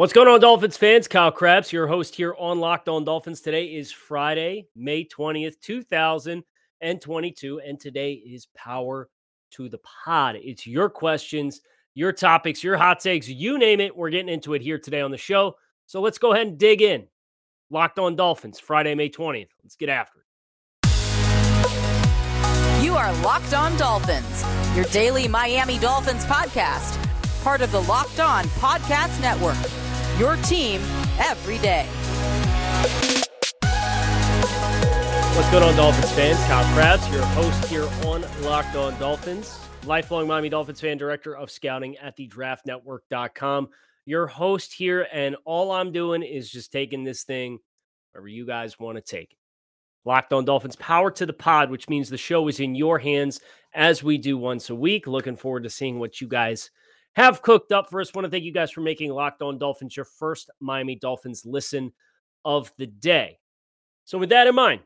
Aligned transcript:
What's 0.00 0.14
going 0.14 0.28
on, 0.28 0.40
Dolphins 0.40 0.78
fans? 0.78 1.06
Kyle 1.06 1.30
Crabbs, 1.30 1.74
your 1.74 1.86
host 1.86 2.14
here 2.14 2.34
on 2.38 2.58
Locked 2.58 2.88
On 2.88 3.04
Dolphins. 3.04 3.42
Today 3.42 3.66
is 3.66 3.92
Friday, 3.92 4.66
May 4.74 5.04
20th, 5.04 5.60
2022, 5.60 7.60
and 7.60 7.78
today 7.78 8.14
is 8.14 8.46
Power 8.56 9.10
to 9.50 9.68
the 9.68 9.76
Pod. 9.76 10.36
It's 10.36 10.66
your 10.66 10.88
questions, 10.88 11.60
your 11.92 12.14
topics, 12.14 12.64
your 12.64 12.78
hot 12.78 13.00
takes, 13.00 13.28
you 13.28 13.58
name 13.58 13.78
it. 13.78 13.94
We're 13.94 14.08
getting 14.08 14.32
into 14.32 14.54
it 14.54 14.62
here 14.62 14.78
today 14.78 15.02
on 15.02 15.10
the 15.10 15.18
show. 15.18 15.56
So 15.84 16.00
let's 16.00 16.16
go 16.16 16.32
ahead 16.32 16.46
and 16.46 16.56
dig 16.56 16.80
in. 16.80 17.06
Locked 17.68 17.98
On 17.98 18.16
Dolphins, 18.16 18.58
Friday, 18.58 18.94
May 18.94 19.10
20th. 19.10 19.50
Let's 19.62 19.76
get 19.76 19.90
after 19.90 20.20
it. 20.20 20.24
You 22.82 22.94
are 22.94 23.12
Locked 23.22 23.52
On 23.52 23.76
Dolphins, 23.76 24.46
your 24.74 24.86
daily 24.86 25.28
Miami 25.28 25.78
Dolphins 25.78 26.24
podcast, 26.24 26.96
part 27.44 27.60
of 27.60 27.70
the 27.70 27.82
Locked 27.82 28.20
On 28.20 28.44
Podcast 28.44 29.20
Network. 29.20 29.58
Your 30.20 30.36
team 30.36 30.82
every 31.18 31.56
day. 31.56 31.86
What's 35.34 35.50
going 35.50 35.64
on, 35.64 35.74
Dolphins 35.76 36.12
fans? 36.12 36.38
Kyle 36.40 36.74
Crabbs, 36.74 37.10
your 37.10 37.24
host 37.24 37.64
here 37.70 37.88
on 38.04 38.26
Locked 38.42 38.76
On 38.76 38.98
Dolphins, 39.00 39.58
lifelong 39.86 40.28
Miami 40.28 40.50
Dolphins 40.50 40.78
fan, 40.78 40.98
director 40.98 41.34
of 41.34 41.50
scouting 41.50 41.96
at 41.96 42.16
the 42.16 42.28
draftnetwork.com. 42.28 43.70
Your 44.04 44.26
host 44.26 44.74
here, 44.74 45.08
and 45.10 45.36
all 45.46 45.72
I'm 45.72 45.90
doing 45.90 46.22
is 46.22 46.50
just 46.50 46.70
taking 46.70 47.02
this 47.02 47.22
thing 47.22 47.58
wherever 48.12 48.28
you 48.28 48.44
guys 48.44 48.78
want 48.78 48.98
to 48.98 49.02
take 49.02 49.32
it. 49.32 49.38
Locked 50.04 50.34
on 50.34 50.44
Dolphins, 50.44 50.76
power 50.76 51.10
to 51.12 51.24
the 51.24 51.32
pod, 51.32 51.70
which 51.70 51.88
means 51.88 52.10
the 52.10 52.18
show 52.18 52.46
is 52.46 52.60
in 52.60 52.74
your 52.74 52.98
hands 52.98 53.40
as 53.72 54.02
we 54.02 54.18
do 54.18 54.36
once 54.36 54.68
a 54.68 54.74
week. 54.74 55.06
Looking 55.06 55.36
forward 55.36 55.62
to 55.62 55.70
seeing 55.70 55.98
what 55.98 56.20
you 56.20 56.28
guys 56.28 56.70
have 57.16 57.42
cooked 57.42 57.72
up 57.72 57.90
for 57.90 58.00
us. 58.00 58.14
Want 58.14 58.24
to 58.24 58.30
thank 58.30 58.44
you 58.44 58.52
guys 58.52 58.70
for 58.70 58.80
making 58.80 59.10
Locked 59.12 59.42
On 59.42 59.58
Dolphins 59.58 59.96
your 59.96 60.04
first 60.04 60.50
Miami 60.60 60.96
Dolphins 60.96 61.44
listen 61.44 61.92
of 62.44 62.72
the 62.78 62.86
day. 62.86 63.38
So, 64.04 64.18
with 64.18 64.30
that 64.30 64.46
in 64.46 64.54
mind, 64.54 64.80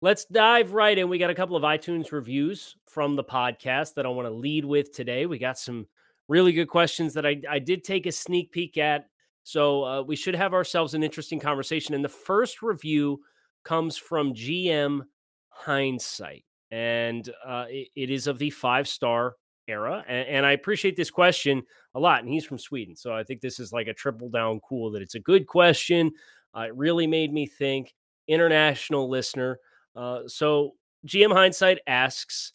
let's 0.00 0.24
dive 0.24 0.72
right 0.72 0.96
in. 0.96 1.08
We 1.08 1.18
got 1.18 1.30
a 1.30 1.34
couple 1.34 1.56
of 1.56 1.62
iTunes 1.62 2.12
reviews 2.12 2.76
from 2.86 3.16
the 3.16 3.24
podcast 3.24 3.94
that 3.94 4.06
I 4.06 4.08
want 4.08 4.26
to 4.26 4.34
lead 4.34 4.64
with 4.64 4.92
today. 4.92 5.26
We 5.26 5.38
got 5.38 5.58
some 5.58 5.86
really 6.28 6.52
good 6.52 6.68
questions 6.68 7.14
that 7.14 7.26
I, 7.26 7.40
I 7.48 7.58
did 7.58 7.84
take 7.84 8.06
a 8.06 8.12
sneak 8.12 8.52
peek 8.52 8.78
at. 8.78 9.08
So, 9.42 9.84
uh, 9.84 10.02
we 10.02 10.16
should 10.16 10.34
have 10.34 10.54
ourselves 10.54 10.94
an 10.94 11.02
interesting 11.02 11.40
conversation. 11.40 11.94
And 11.94 12.04
the 12.04 12.08
first 12.08 12.62
review 12.62 13.20
comes 13.64 13.96
from 13.96 14.32
GM 14.32 15.02
Hindsight, 15.48 16.44
and 16.70 17.28
uh, 17.44 17.66
it, 17.68 17.88
it 17.96 18.10
is 18.10 18.26
of 18.26 18.38
the 18.38 18.50
five 18.50 18.86
star 18.86 19.34
era. 19.68 20.04
And, 20.06 20.28
and, 20.28 20.46
I 20.46 20.52
appreciate 20.52 20.96
this 20.96 21.10
question 21.10 21.62
a 21.94 22.00
lot. 22.00 22.22
And 22.22 22.28
he's 22.28 22.44
from 22.44 22.58
Sweden. 22.58 22.96
So 22.96 23.14
I 23.14 23.24
think 23.24 23.40
this 23.40 23.58
is 23.60 23.72
like 23.72 23.88
a 23.88 23.94
triple 23.94 24.28
down 24.28 24.60
cool 24.60 24.90
that 24.92 25.02
it's 25.02 25.14
a 25.14 25.20
good 25.20 25.46
question. 25.46 26.12
Uh, 26.56 26.62
it 26.62 26.76
really 26.76 27.06
made 27.06 27.32
me 27.32 27.46
think. 27.46 27.94
International 28.28 29.08
listener. 29.08 29.58
Uh, 29.94 30.20
so 30.26 30.74
GM 31.06 31.32
Hindsight 31.32 31.78
asks, 31.86 32.52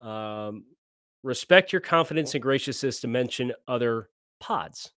um, 0.00 0.64
respect 1.22 1.72
your 1.72 1.80
confidence 1.80 2.34
and 2.34 2.42
graciousness 2.42 3.00
to 3.00 3.08
mention 3.08 3.52
other 3.66 4.10
pods. 4.40 4.92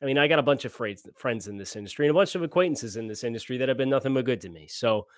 I 0.00 0.06
mean, 0.06 0.16
I 0.16 0.28
got 0.28 0.38
a 0.38 0.44
bunch 0.44 0.64
of 0.64 0.72
friends 0.72 1.48
in 1.48 1.56
this 1.56 1.74
industry 1.74 2.06
and 2.06 2.12
a 2.12 2.18
bunch 2.18 2.36
of 2.36 2.42
acquaintances 2.42 2.96
in 2.96 3.08
this 3.08 3.24
industry 3.24 3.58
that 3.58 3.68
have 3.68 3.76
been 3.76 3.90
nothing 3.90 4.14
but 4.14 4.24
good 4.24 4.40
to 4.42 4.48
me. 4.48 4.68
So 4.68 5.08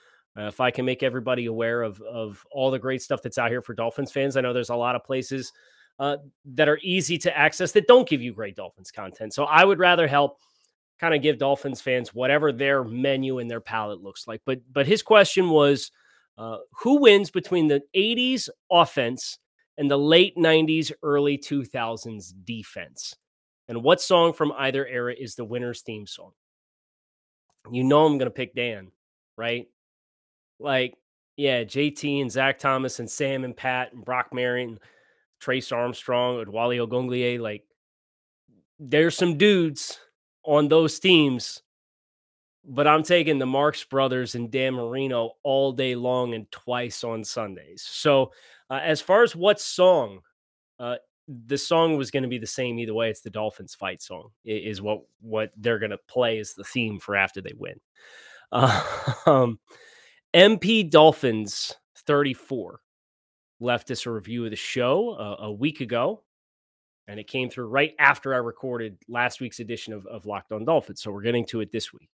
uh, 0.41 0.47
if 0.47 0.61
I 0.61 0.71
can 0.71 0.85
make 0.85 1.03
everybody 1.03 1.47
aware 1.47 1.83
of 1.83 2.01
of 2.03 2.45
all 2.51 2.71
the 2.71 2.79
great 2.79 3.03
stuff 3.03 3.23
that's 3.23 3.39
out 3.39 3.51
here 3.51 3.63
for 3.63 3.75
Dolphins 3.75 4.13
fans, 4.13 4.37
I 4.37 4.41
know 4.41 4.53
there's 4.53 4.71
a 4.71 4.77
lot 4.77 4.97
of 4.97 5.05
places 5.05 5.53
uh, 5.99 6.17
that 6.55 6.69
are 6.69 6.79
easy 6.83 7.19
to 7.19 7.37
access 7.37 7.73
that 7.73 7.87
don't 7.87 8.09
give 8.09 8.23
you 8.23 8.33
great 8.33 8.57
Dolphins 8.57 8.91
content. 8.91 9.35
So 9.35 9.45
I 9.45 9.65
would 9.65 9.79
rather 9.79 10.09
help 10.09 10.39
kind 10.99 11.15
of 11.15 11.23
give 11.23 11.39
Dolphins 11.39 11.81
fans 11.81 12.15
whatever 12.15 12.53
their 12.53 12.85
menu 12.85 13.39
and 13.39 13.51
their 13.51 13.61
palette 13.61 14.01
looks 14.01 14.27
like. 14.27 14.41
But 14.45 14.61
but 14.73 14.87
his 14.87 15.03
question 15.03 15.51
was, 15.51 15.91
uh, 16.39 16.59
who 16.73 17.01
wins 17.01 17.31
between 17.31 17.69
the 17.69 17.83
'80s 17.95 18.49
offense 18.71 19.39
and 19.77 19.91
the 19.91 19.99
late 19.99 20.37
'90s, 20.37 20.93
early 21.03 21.39
2000s 21.39 22.33
defense? 22.45 23.15
And 23.69 23.85
what 23.85 24.01
song 24.01 24.33
from 24.33 24.53
either 24.59 24.87
era 24.87 25.15
is 25.17 25.37
the 25.37 25.45
winner's 25.45 25.83
theme 25.83 26.07
song? 26.07 26.33
You 27.71 27.85
know 27.85 28.07
I'm 28.07 28.19
going 28.19 28.27
to 28.27 28.31
pick 28.31 28.55
Dan, 28.55 28.91
right? 29.37 29.69
Like, 30.61 30.95
yeah, 31.37 31.65
JT 31.65 32.21
and 32.21 32.31
Zach 32.31 32.59
Thomas 32.59 33.01
and 33.01 33.11
Sam 33.11 33.45
and 33.45 33.57
Pat 33.57 33.93
and 33.93 34.05
Brock 34.05 34.33
Marion, 34.33 34.79
Trace 35.41 35.73
Armstrong, 35.73 36.45
Wally 36.49 36.79
Ogunleye, 36.79 37.41
like 37.41 37.65
there's 38.79 39.17
some 39.17 39.37
dudes 39.37 39.99
on 40.45 40.69
those 40.69 40.99
teams, 40.99 41.63
but 42.65 42.87
I'm 42.87 43.03
taking 43.03 43.39
the 43.39 43.47
Marks 43.47 43.85
brothers 43.85 44.35
and 44.35 44.51
Dan 44.51 44.75
Marino 44.75 45.33
all 45.43 45.73
day 45.73 45.95
long 45.95 46.35
and 46.35 46.51
twice 46.51 47.05
on 47.05 47.25
Sundays. 47.25 47.83
So, 47.83 48.33
uh, 48.71 48.81
as 48.83 49.01
far 49.01 49.23
as 49.23 49.35
what 49.35 49.61
song, 49.61 50.21
uh, 50.79 50.97
the 51.47 51.59
song 51.59 51.97
was 51.97 52.11
going 52.11 52.23
to 52.23 52.29
be 52.29 52.39
the 52.39 52.47
same 52.47 52.79
either 52.79 52.95
way. 52.95 53.11
It's 53.11 53.21
the 53.21 53.31
Dolphins 53.31 53.75
fight 53.75 54.03
song 54.03 54.31
is 54.45 54.81
what 54.83 55.01
what 55.21 55.53
they're 55.57 55.79
going 55.79 55.91
to 55.91 55.99
play 56.09 56.39
as 56.39 56.55
the 56.55 56.65
theme 56.65 56.99
for 56.99 57.17
after 57.17 57.41
they 57.41 57.53
win. 57.57 57.81
Uh, 58.53 58.83
um, 59.27 59.59
MP 60.35 60.89
Dolphins 60.89 61.75
34 62.07 62.81
left 63.59 63.91
us 63.91 64.07
a 64.07 64.11
review 64.13 64.45
of 64.45 64.51
the 64.51 64.57
show 64.57 65.11
uh, 65.11 65.47
a 65.47 65.53
week 65.53 65.81
ago, 65.81 66.23
and 67.09 67.19
it 67.19 67.27
came 67.27 67.51
through 67.51 67.67
right 67.67 67.95
after 67.99 68.33
I 68.33 68.37
recorded 68.37 68.97
last 69.09 69.41
week's 69.41 69.59
edition 69.59 69.93
of, 69.93 70.07
of 70.07 70.27
Locked 70.27 70.53
on 70.53 70.65
Dolphins. 70.65 71.03
So 71.03 71.11
we're 71.11 71.23
getting 71.23 71.47
to 71.47 71.61
it 71.63 71.73
this 71.73 71.93
week. 71.93 72.11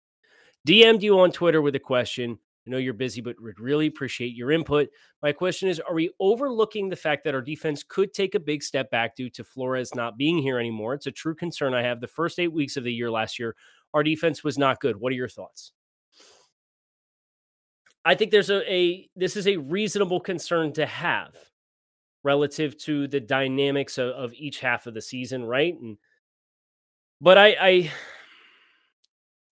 DM'd 0.67 1.03
you 1.03 1.19
on 1.19 1.31
Twitter 1.31 1.61
with 1.61 1.75
a 1.75 1.79
question. 1.79 2.39
I 2.65 2.71
know 2.71 2.77
you're 2.77 2.95
busy, 2.95 3.21
but 3.21 3.39
would 3.39 3.59
really 3.59 3.85
appreciate 3.85 4.35
your 4.35 4.51
input. 4.51 4.89
My 5.21 5.31
question 5.31 5.69
is 5.69 5.79
Are 5.79 5.93
we 5.93 6.09
overlooking 6.19 6.89
the 6.89 6.95
fact 6.95 7.23
that 7.23 7.35
our 7.35 7.41
defense 7.43 7.83
could 7.87 8.15
take 8.15 8.33
a 8.33 8.39
big 8.39 8.63
step 8.63 8.89
back 8.89 9.15
due 9.15 9.29
to 9.29 9.43
Flores 9.43 9.93
not 9.93 10.17
being 10.17 10.39
here 10.39 10.57
anymore? 10.57 10.95
It's 10.95 11.05
a 11.05 11.11
true 11.11 11.35
concern 11.35 11.75
I 11.75 11.83
have. 11.83 12.01
The 12.01 12.07
first 12.07 12.39
eight 12.39 12.51
weeks 12.51 12.77
of 12.77 12.83
the 12.83 12.91
year 12.91 13.11
last 13.11 13.37
year, 13.37 13.55
our 13.93 14.01
defense 14.01 14.43
was 14.43 14.57
not 14.57 14.81
good. 14.81 14.97
What 14.97 15.13
are 15.13 15.15
your 15.15 15.29
thoughts? 15.29 15.71
I 18.07 18.15
think 18.15 18.31
there's 18.31 18.49
a, 18.49 18.73
a 18.73 19.09
this 19.17 19.35
is 19.35 19.47
a 19.47 19.57
reasonable 19.57 20.21
concern 20.21 20.71
to 20.73 20.85
have 20.85 21.35
relative 22.23 22.77
to 22.83 23.05
the 23.09 23.19
dynamics 23.19 23.97
of, 23.97 24.11
of 24.11 24.33
each 24.33 24.61
half 24.61 24.87
of 24.87 24.93
the 24.93 25.01
season, 25.01 25.43
right? 25.43 25.75
And 25.77 25.97
but 27.19 27.37
I, 27.37 27.47
I 27.59 27.91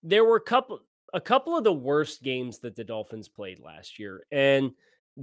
there 0.02 0.24
were 0.24 0.36
a 0.36 0.40
couple 0.40 0.80
a 1.12 1.20
couple 1.20 1.54
of 1.54 1.64
the 1.64 1.72
worst 1.72 2.22
games 2.22 2.60
that 2.60 2.76
the 2.76 2.84
Dolphins 2.84 3.28
played 3.28 3.60
last 3.60 3.98
year, 3.98 4.24
and 4.32 4.70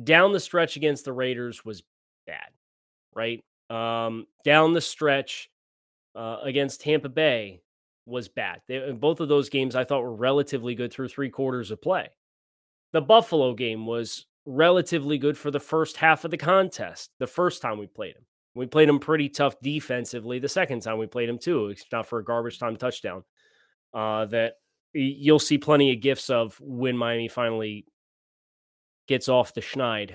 down 0.03 0.31
the 0.31 0.39
stretch 0.39 0.75
against 0.75 1.03
the 1.03 1.13
Raiders 1.13 1.65
was 1.65 1.81
bad, 2.27 2.51
right? 3.15 3.43
Um, 3.71 4.27
down 4.45 4.73
the 4.73 4.81
stretch 4.81 5.49
uh, 6.13 6.37
against 6.43 6.81
Tampa 6.81 7.09
Bay 7.09 7.63
was 8.05 8.27
bad. 8.27 8.61
They, 8.67 8.91
both 8.91 9.21
of 9.21 9.27
those 9.27 9.49
games 9.49 9.75
I 9.75 9.85
thought 9.85 10.03
were 10.03 10.15
relatively 10.15 10.75
good 10.75 10.93
through 10.93 11.07
three 11.07 11.31
quarters 11.31 11.71
of 11.71 11.81
play. 11.81 12.09
The 12.93 13.01
Buffalo 13.01 13.53
game 13.53 13.85
was 13.85 14.25
relatively 14.45 15.17
good 15.17 15.37
for 15.37 15.51
the 15.51 15.59
first 15.59 15.97
half 15.97 16.25
of 16.25 16.31
the 16.31 16.37
contest, 16.37 17.11
the 17.19 17.27
first 17.27 17.61
time 17.61 17.77
we 17.77 17.87
played 17.87 18.15
him. 18.15 18.25
We 18.55 18.67
played 18.67 18.87
him 18.87 18.99
pretty 18.99 19.29
tough 19.29 19.59
defensively 19.61 20.37
the 20.37 20.47
second 20.47 20.81
time 20.81 20.99
we 20.99 21.07
played 21.07 21.27
him, 21.27 21.39
too, 21.39 21.69
it's 21.69 21.85
not 21.91 22.05
for 22.05 22.19
a 22.19 22.23
garbage 22.23 22.59
time 22.59 22.75
touchdown. 22.75 23.23
Uh, 23.93 24.25
that 24.25 24.53
you'll 24.93 25.39
see 25.39 25.57
plenty 25.57 25.91
of 25.91 26.01
gifts 26.01 26.29
of 26.29 26.59
when 26.61 26.97
Miami 26.97 27.27
finally 27.27 27.85
gets 29.07 29.27
off 29.27 29.53
the 29.53 29.61
schneid 29.61 30.11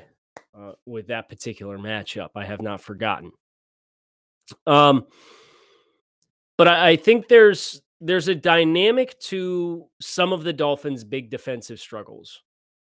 uh, 0.57 0.73
with 0.87 1.09
that 1.09 1.29
particular 1.29 1.79
matchup. 1.79 2.31
I 2.37 2.45
have 2.45 2.63
not 2.63 2.81
forgotten. 2.81 3.33
Um, 4.67 5.07
but 6.57 6.69
I, 6.69 6.91
I 6.91 6.97
think 6.97 7.29
there's 7.29 7.83
there's 8.01 8.29
a 8.29 8.35
dynamic 8.35 9.19
to 9.19 9.87
some 10.01 10.33
of 10.33 10.45
the 10.45 10.53
Dolphins' 10.53 11.03
big 11.03 11.31
defensive 11.31 11.81
struggles 11.81 12.43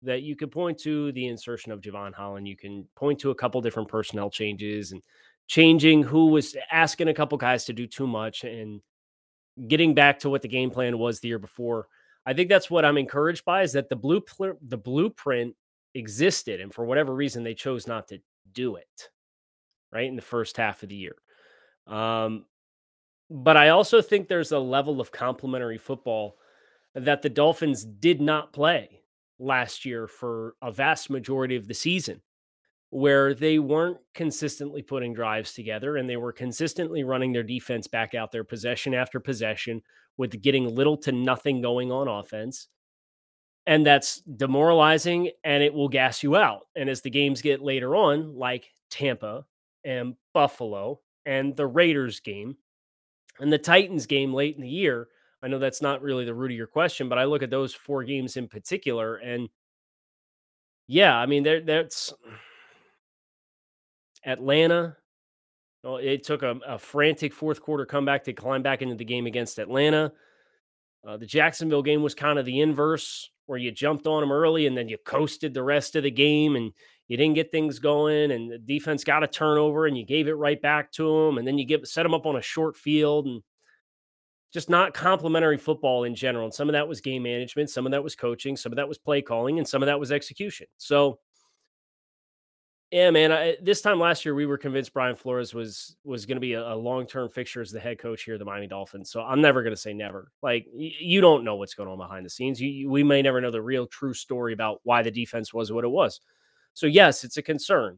that 0.04 0.24
you 0.24 0.36
could 0.36 0.52
point 0.52 0.80
to 0.80 1.12
the 1.12 1.28
insertion 1.28 1.72
of 1.72 1.82
Jevon 1.82 2.14
Holland. 2.14 2.48
You 2.48 2.58
can 2.58 2.88
point 2.96 3.20
to 3.20 3.32
a 3.32 3.36
couple 3.36 3.62
different 3.62 3.90
personnel 3.90 4.30
changes 4.30 4.92
and 4.92 5.02
changing 5.48 6.04
who 6.04 6.28
was 6.28 6.56
asking 6.72 7.08
a 7.08 7.14
couple 7.14 7.38
guys 7.38 7.66
to 7.66 7.74
do 7.74 7.86
too 7.86 8.08
much 8.08 8.44
and 8.44 8.82
getting 9.68 9.94
back 9.94 10.20
to 10.20 10.30
what 10.30 10.42
the 10.42 10.48
game 10.48 10.72
plan 10.72 10.98
was 10.98 11.20
the 11.20 11.28
year 11.28 11.40
before. 11.40 11.88
I 12.26 12.34
think 12.34 12.50
that's 12.50 12.70
what 12.70 12.86
I'm 12.86 12.98
encouraged 12.98 13.46
by 13.46 13.64
is 13.64 13.74
that 13.74 13.90
the 13.90 13.96
blueprint 13.96 14.58
the 14.70 14.78
blueprint 14.78 15.56
existed 15.94 16.62
and 16.62 16.74
for 16.74 16.86
whatever 16.86 17.14
reason 17.14 17.44
they 17.44 17.54
chose 17.54 17.88
not 17.88 18.08
to 18.08 18.20
do 18.54 18.76
it 18.78 19.10
right 19.92 20.08
in 20.08 20.16
the 20.16 20.22
first 20.22 20.58
half 20.58 20.84
of 20.84 20.90
the 20.90 20.96
year. 20.96 21.16
Um, 21.86 22.46
but 23.30 23.58
I 23.58 23.70
also 23.70 24.02
think 24.02 24.28
there's 24.28 24.52
a 24.52 24.60
level 24.60 25.02
of 25.02 25.12
complementary 25.12 25.78
football 25.78 26.38
that 26.96 27.22
the 27.22 27.30
Dolphins 27.30 27.84
did 27.84 28.22
not 28.22 28.54
play 28.54 29.01
last 29.42 29.86
year 29.86 30.08
for 30.08 30.56
a 30.62 30.72
vast 30.72 31.10
majority 31.10 31.56
of 31.56 31.68
the 31.68 31.74
season, 31.74 32.22
where 32.92 33.34
they 33.34 33.60
weren't 33.60 33.98
consistently 34.14 34.82
putting 34.82 35.14
drives 35.14 35.54
together 35.54 35.98
and 35.98 36.10
they 36.10 36.18
were 36.18 36.34
consistently 36.34 37.04
running 37.04 37.34
their 37.34 37.44
defense 37.44 37.88
back 37.88 38.14
out 38.14 38.32
there 38.32 38.44
possession 38.44 38.94
after 38.94 39.20
possession 39.20 39.82
with 40.18 40.42
getting 40.42 40.74
little 40.76 40.98
to 40.98 41.12
nothing 41.12 41.62
going 41.62 41.92
on 41.92 42.08
offense. 42.08 42.68
And 43.66 43.86
that's 43.86 44.22
demoralizing 44.22 45.32
and 45.44 45.64
it 45.64 45.74
will 45.74 45.90
gas 45.90 46.24
you 46.24 46.36
out. 46.36 46.68
And 46.76 46.90
as 46.90 47.02
the 47.02 47.10
games 47.10 47.42
get 47.42 47.62
later 47.62 47.96
on, 47.96 48.36
like 48.36 48.70
Tampa 48.90 49.46
and 49.86 50.16
Buffalo 50.34 51.00
and 51.26 51.56
the 51.56 51.68
Raiders 51.68 52.20
game, 52.20 52.58
and 53.40 53.52
the 53.52 53.58
Titans 53.58 54.06
game 54.06 54.34
late 54.34 54.56
in 54.56 54.62
the 54.62 54.68
year, 54.68 55.08
I 55.44 55.48
know 55.48 55.60
that's 55.60 55.82
not 55.82 56.02
really 56.02 56.26
the 56.26 56.34
root 56.34 56.52
of 56.52 56.58
your 56.58 56.68
question, 56.68 57.10
but 57.10 57.18
I 57.18 57.26
look 57.26 57.42
at 57.42 57.50
those 57.50 57.74
four 57.74 58.04
games 58.04 58.38
in 58.38 58.48
particular, 58.48 59.16
and 59.16 59.50
yeah, 60.88 61.16
I 61.16 61.26
mean, 61.26 61.44
there 61.44 61.62
that's 61.62 62.14
Atlanta. 64.26 64.98
Well, 65.84 65.98
it 65.98 66.24
took 66.24 66.44
a, 66.44 66.60
a, 66.68 66.78
frantic 66.78 67.34
fourth 67.34 67.60
quarter 67.60 67.88
comeback 67.88 68.26
to 68.26 68.34
climb 68.34 68.62
back 68.62 68.84
into 68.84 68.94
the 68.94 69.06
game 69.06 69.26
against 69.26 69.58
Atlanta. 69.58 70.12
Uh, 71.08 71.18
the 71.18 71.26
Jacksonville 71.26 71.82
game 71.82 72.04
was 72.04 72.14
kind 72.14 72.38
of 72.38 72.46
the 72.46 72.60
inverse, 72.60 73.32
where 73.48 73.58
you 73.58 73.72
jumped 73.72 74.06
on 74.06 74.22
them 74.22 74.32
early 74.32 74.68
and 74.68 74.78
then 74.78 74.88
you 74.88 74.98
coasted 75.06 75.54
the 75.54 75.64
rest 75.64 75.96
of 75.96 76.04
the 76.04 76.12
game, 76.12 76.56
and 76.56 76.72
you 77.08 77.18
didn't 77.18 77.36
get 77.36 77.52
things 77.52 77.80
going, 77.80 78.32
and 78.32 78.52
the 78.52 78.60
defense 78.60 79.04
got 79.04 79.24
a 79.24 79.28
turnover, 79.28 79.88
and 79.88 79.98
you 79.98 80.06
gave 80.06 80.28
it 80.28 80.34
right 80.34 80.62
back 80.62 80.92
to 80.92 81.04
them, 81.04 81.38
and 81.38 81.48
then 81.48 81.58
you 81.58 81.66
get 81.66 81.88
set 81.88 82.04
them 82.04 82.14
up 82.14 82.26
on 82.26 82.36
a 82.36 82.42
short 82.42 82.78
field, 82.78 83.26
and 83.26 83.42
just 84.52 84.70
not 84.70 84.94
complimentary 84.94 85.58
football 85.58 86.04
in 86.04 86.14
general. 86.14 86.46
And 86.46 86.54
some 86.54 86.68
of 86.70 86.74
that 86.74 86.88
was 86.88 87.02
game 87.02 87.24
management, 87.24 87.70
some 87.70 87.86
of 87.86 87.92
that 87.92 88.04
was 88.04 88.16
coaching, 88.16 88.58
some 88.58 88.72
of 88.72 88.76
that 88.76 88.88
was 88.88 88.98
play 88.98 89.22
calling, 89.22 89.60
and 89.60 89.68
some 89.68 89.82
of 89.82 89.88
that 89.88 90.00
was 90.00 90.12
execution. 90.12 90.68
So, 90.78 91.20
yeah, 92.92 93.10
man. 93.10 93.32
I, 93.32 93.56
this 93.62 93.82
time 93.82 94.02
last 94.02 94.26
year, 94.26 94.36
we 94.36 94.46
were 94.46 94.58
convinced 94.58 94.94
Brian 94.94 95.16
Flores 95.16 95.54
was 95.54 95.96
was 96.04 96.26
going 96.26 96.36
to 96.36 96.42
be 96.42 96.54
a, 96.54 96.74
a 96.74 96.76
long 96.76 97.08
term 97.08 97.30
fixture 97.30 97.62
as 97.62 97.72
the 97.72 97.80
head 97.80 98.00
coach 98.00 98.24
here 98.24 98.34
at 98.34 98.40
the 98.40 98.46
Miami 98.46 98.68
Dolphins. 98.68 99.10
So 99.10 99.22
I'm 99.22 99.40
never 99.40 99.64
going 99.64 99.74
to 99.74 99.80
say 99.82 99.94
never. 99.94 100.30
Like 100.44 100.66
y- 100.74 100.92
you 101.00 101.22
don't 101.22 101.46
know 101.46 101.56
what's 101.56 101.74
going 101.74 101.88
on 101.88 101.98
behind 101.98 102.26
the 102.26 102.30
scenes. 102.30 102.60
You, 102.60 102.68
you, 102.68 102.90
we 102.90 103.04
may 103.04 103.22
never 103.22 103.40
know 103.40 103.52
the 103.52 103.62
real 103.62 103.88
true 103.88 104.14
story 104.14 104.52
about 104.52 104.82
why 104.84 105.02
the 105.04 105.12
defense 105.12 105.54
was 105.54 105.72
what 105.72 105.86
it 105.86 105.90
was. 105.90 106.20
So, 106.74 106.86
yes, 106.86 107.24
it's 107.24 107.38
a 107.38 107.42
concern. 107.42 107.98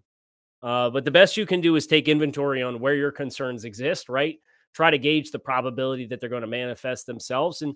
Uh, 0.61 0.91
but 0.91 1.05
the 1.05 1.11
best 1.11 1.37
you 1.37 1.47
can 1.47 1.59
do 1.59 1.75
is 1.75 1.87
take 1.87 2.07
inventory 2.07 2.61
on 2.61 2.79
where 2.79 2.95
your 2.95 3.11
concerns 3.11 3.65
exist, 3.65 4.09
right? 4.09 4.39
Try 4.73 4.91
to 4.91 4.97
gauge 4.97 5.31
the 5.31 5.39
probability 5.39 6.07
that 6.07 6.19
they're 6.19 6.29
going 6.29 6.41
to 6.41 6.47
manifest 6.47 7.05
themselves 7.05 7.61
and 7.61 7.75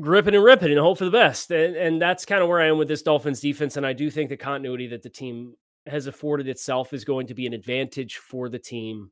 grip 0.00 0.26
it 0.26 0.34
and 0.34 0.44
rip 0.44 0.62
it 0.62 0.70
and 0.70 0.80
hope 0.80 0.98
for 0.98 1.04
the 1.04 1.10
best. 1.10 1.50
And, 1.50 1.76
and 1.76 2.02
that's 2.02 2.24
kind 2.24 2.42
of 2.42 2.48
where 2.48 2.60
I 2.60 2.68
am 2.68 2.78
with 2.78 2.88
this 2.88 3.02
Dolphins 3.02 3.40
defense. 3.40 3.76
And 3.76 3.86
I 3.86 3.92
do 3.92 4.10
think 4.10 4.30
the 4.30 4.36
continuity 4.36 4.86
that 4.88 5.02
the 5.02 5.10
team 5.10 5.54
has 5.86 6.06
afforded 6.06 6.48
itself 6.48 6.92
is 6.92 7.04
going 7.04 7.26
to 7.28 7.34
be 7.34 7.46
an 7.46 7.52
advantage 7.52 8.16
for 8.16 8.48
the 8.48 8.58
team 8.58 9.10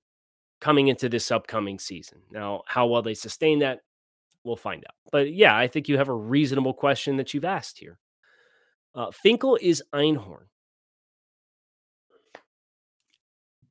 coming 0.60 0.88
into 0.88 1.08
this 1.08 1.30
upcoming 1.30 1.78
season. 1.78 2.20
Now, 2.30 2.62
how 2.66 2.86
well 2.86 3.02
they 3.02 3.14
sustain 3.14 3.60
that, 3.60 3.80
we'll 4.44 4.56
find 4.56 4.84
out. 4.84 4.94
But 5.12 5.32
yeah, 5.32 5.56
I 5.56 5.68
think 5.68 5.88
you 5.88 5.98
have 5.98 6.08
a 6.08 6.14
reasonable 6.14 6.74
question 6.74 7.16
that 7.18 7.34
you've 7.34 7.44
asked 7.44 7.78
here. 7.78 7.98
Uh, 8.94 9.10
Finkle 9.10 9.58
is 9.60 9.82
Einhorn. 9.92 10.46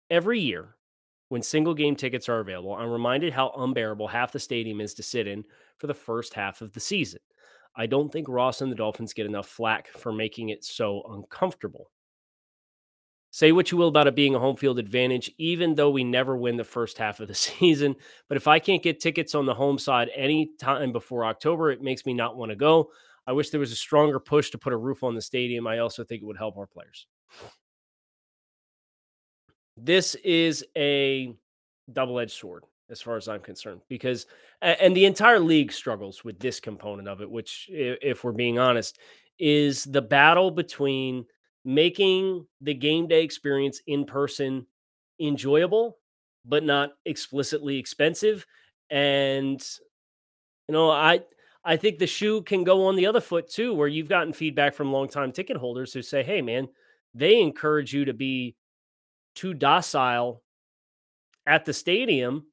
Every 0.10 0.40
year, 0.40 0.76
when 1.34 1.42
single 1.42 1.74
game 1.74 1.96
tickets 1.96 2.30
are 2.30 2.42
available, 2.42 2.76
I'm 2.76 2.92
reminded 2.92 3.34
how 3.34 3.52
unbearable 3.58 4.08
half 4.08 4.32
the 4.32 4.40
stadium 4.40 4.80
is 4.80 4.94
to 4.94 5.02
sit 5.02 5.26
in 5.26 5.44
for 5.80 5.88
the 5.88 5.94
first 5.96 6.36
half 6.36 6.62
of 6.62 6.74
the 6.74 6.80
season. 6.80 7.22
I 7.76 7.88
don't 7.88 8.12
think 8.12 8.30
Ross 8.30 8.62
and 8.62 8.72
the 8.72 8.76
Dolphins 8.76 9.14
get 9.14 9.26
enough 9.26 9.48
flack 9.48 9.88
for 9.88 10.14
making 10.14 10.50
it 10.50 10.64
so 10.64 11.02
uncomfortable. 11.10 11.90
Say 13.32 13.52
what 13.52 13.72
you 13.72 13.80
will 13.80 13.88
about 13.88 14.06
it 14.06 14.16
being 14.16 14.36
a 14.36 14.40
home 14.40 14.58
field 14.58 14.78
advantage, 14.78 15.32
even 15.40 15.74
though 15.74 15.90
we 15.90 16.04
never 16.04 16.38
win 16.38 16.56
the 16.56 16.64
first 16.64 17.00
half 17.00 17.20
of 17.20 17.28
the 17.28 17.34
season. 17.34 17.96
But 18.30 18.38
if 18.38 18.48
I 18.48 18.60
can't 18.60 18.84
get 18.84 19.00
tickets 19.00 19.34
on 19.34 19.48
the 19.48 19.56
home 19.56 19.80
side 19.80 20.12
any 20.16 20.52
time 20.60 20.92
before 20.92 21.26
October, 21.26 21.72
it 21.72 21.82
makes 21.82 22.06
me 22.06 22.14
not 22.14 22.38
want 22.38 22.52
to 22.52 22.56
go. 22.56 22.92
I 23.26 23.32
wish 23.32 23.50
there 23.50 23.60
was 23.60 23.72
a 23.72 23.76
stronger 23.76 24.20
push 24.20 24.52
to 24.52 24.60
put 24.60 24.72
a 24.72 24.78
roof 24.78 25.02
on 25.02 25.16
the 25.16 25.22
stadium. 25.24 25.66
I 25.66 25.80
also 25.80 26.04
think 26.04 26.22
it 26.22 26.26
would 26.26 26.38
help 26.38 26.60
our 26.60 26.68
players. 26.68 27.08
This 29.78 30.16
is 30.16 30.64
a 30.78 31.34
double 31.92 32.20
edged 32.20 32.32
sword 32.32 32.64
as 32.90 33.02
far 33.02 33.18
as 33.18 33.28
I'm 33.28 33.40
concerned, 33.40 33.82
because, 33.90 34.28
and 34.62 34.96
the 34.96 35.06
entire 35.06 35.40
league 35.40 35.72
struggles 35.72 36.24
with 36.24 36.38
this 36.40 36.60
component 36.60 37.08
of 37.08 37.22
it, 37.22 37.32
which, 37.32 37.68
if 37.72 38.24
we're 38.24 38.34
being 38.34 38.60
honest, 38.60 39.00
is 39.40 39.84
the 39.86 40.02
battle 40.02 40.52
between 40.52 41.26
making 41.66 42.46
the 42.62 42.74
game 42.74 43.08
day 43.08 43.24
experience 43.24 43.82
in 43.88 44.06
person 44.06 44.68
enjoyable, 45.20 45.98
but 46.46 46.64
not 46.64 46.92
explicitly 47.06 47.78
expensive. 47.78 48.46
And, 48.90 49.66
you 50.68 50.74
know, 50.74 50.92
I, 50.92 51.22
I 51.64 51.78
think 51.78 51.98
the 51.98 52.06
shoe 52.06 52.44
can 52.44 52.64
go 52.64 52.86
on 52.86 52.96
the 52.96 53.08
other 53.08 53.22
foot 53.22 53.50
too, 53.50 53.74
where 53.74 53.88
you've 53.88 54.10
gotten 54.10 54.34
feedback 54.34 54.76
from 54.76 54.92
longtime 54.92 55.32
ticket 55.32 55.58
holders 55.58 55.94
who 55.94 56.02
say, 56.02 56.22
hey, 56.22 56.42
man, 56.42 56.68
they 57.16 57.40
encourage 57.40 57.94
you 57.94 58.06
to 58.06 58.14
be 58.14 58.56
too 59.36 59.54
docile 59.54 60.42
at 61.46 61.66
the 61.66 61.74
stadium 61.74 62.46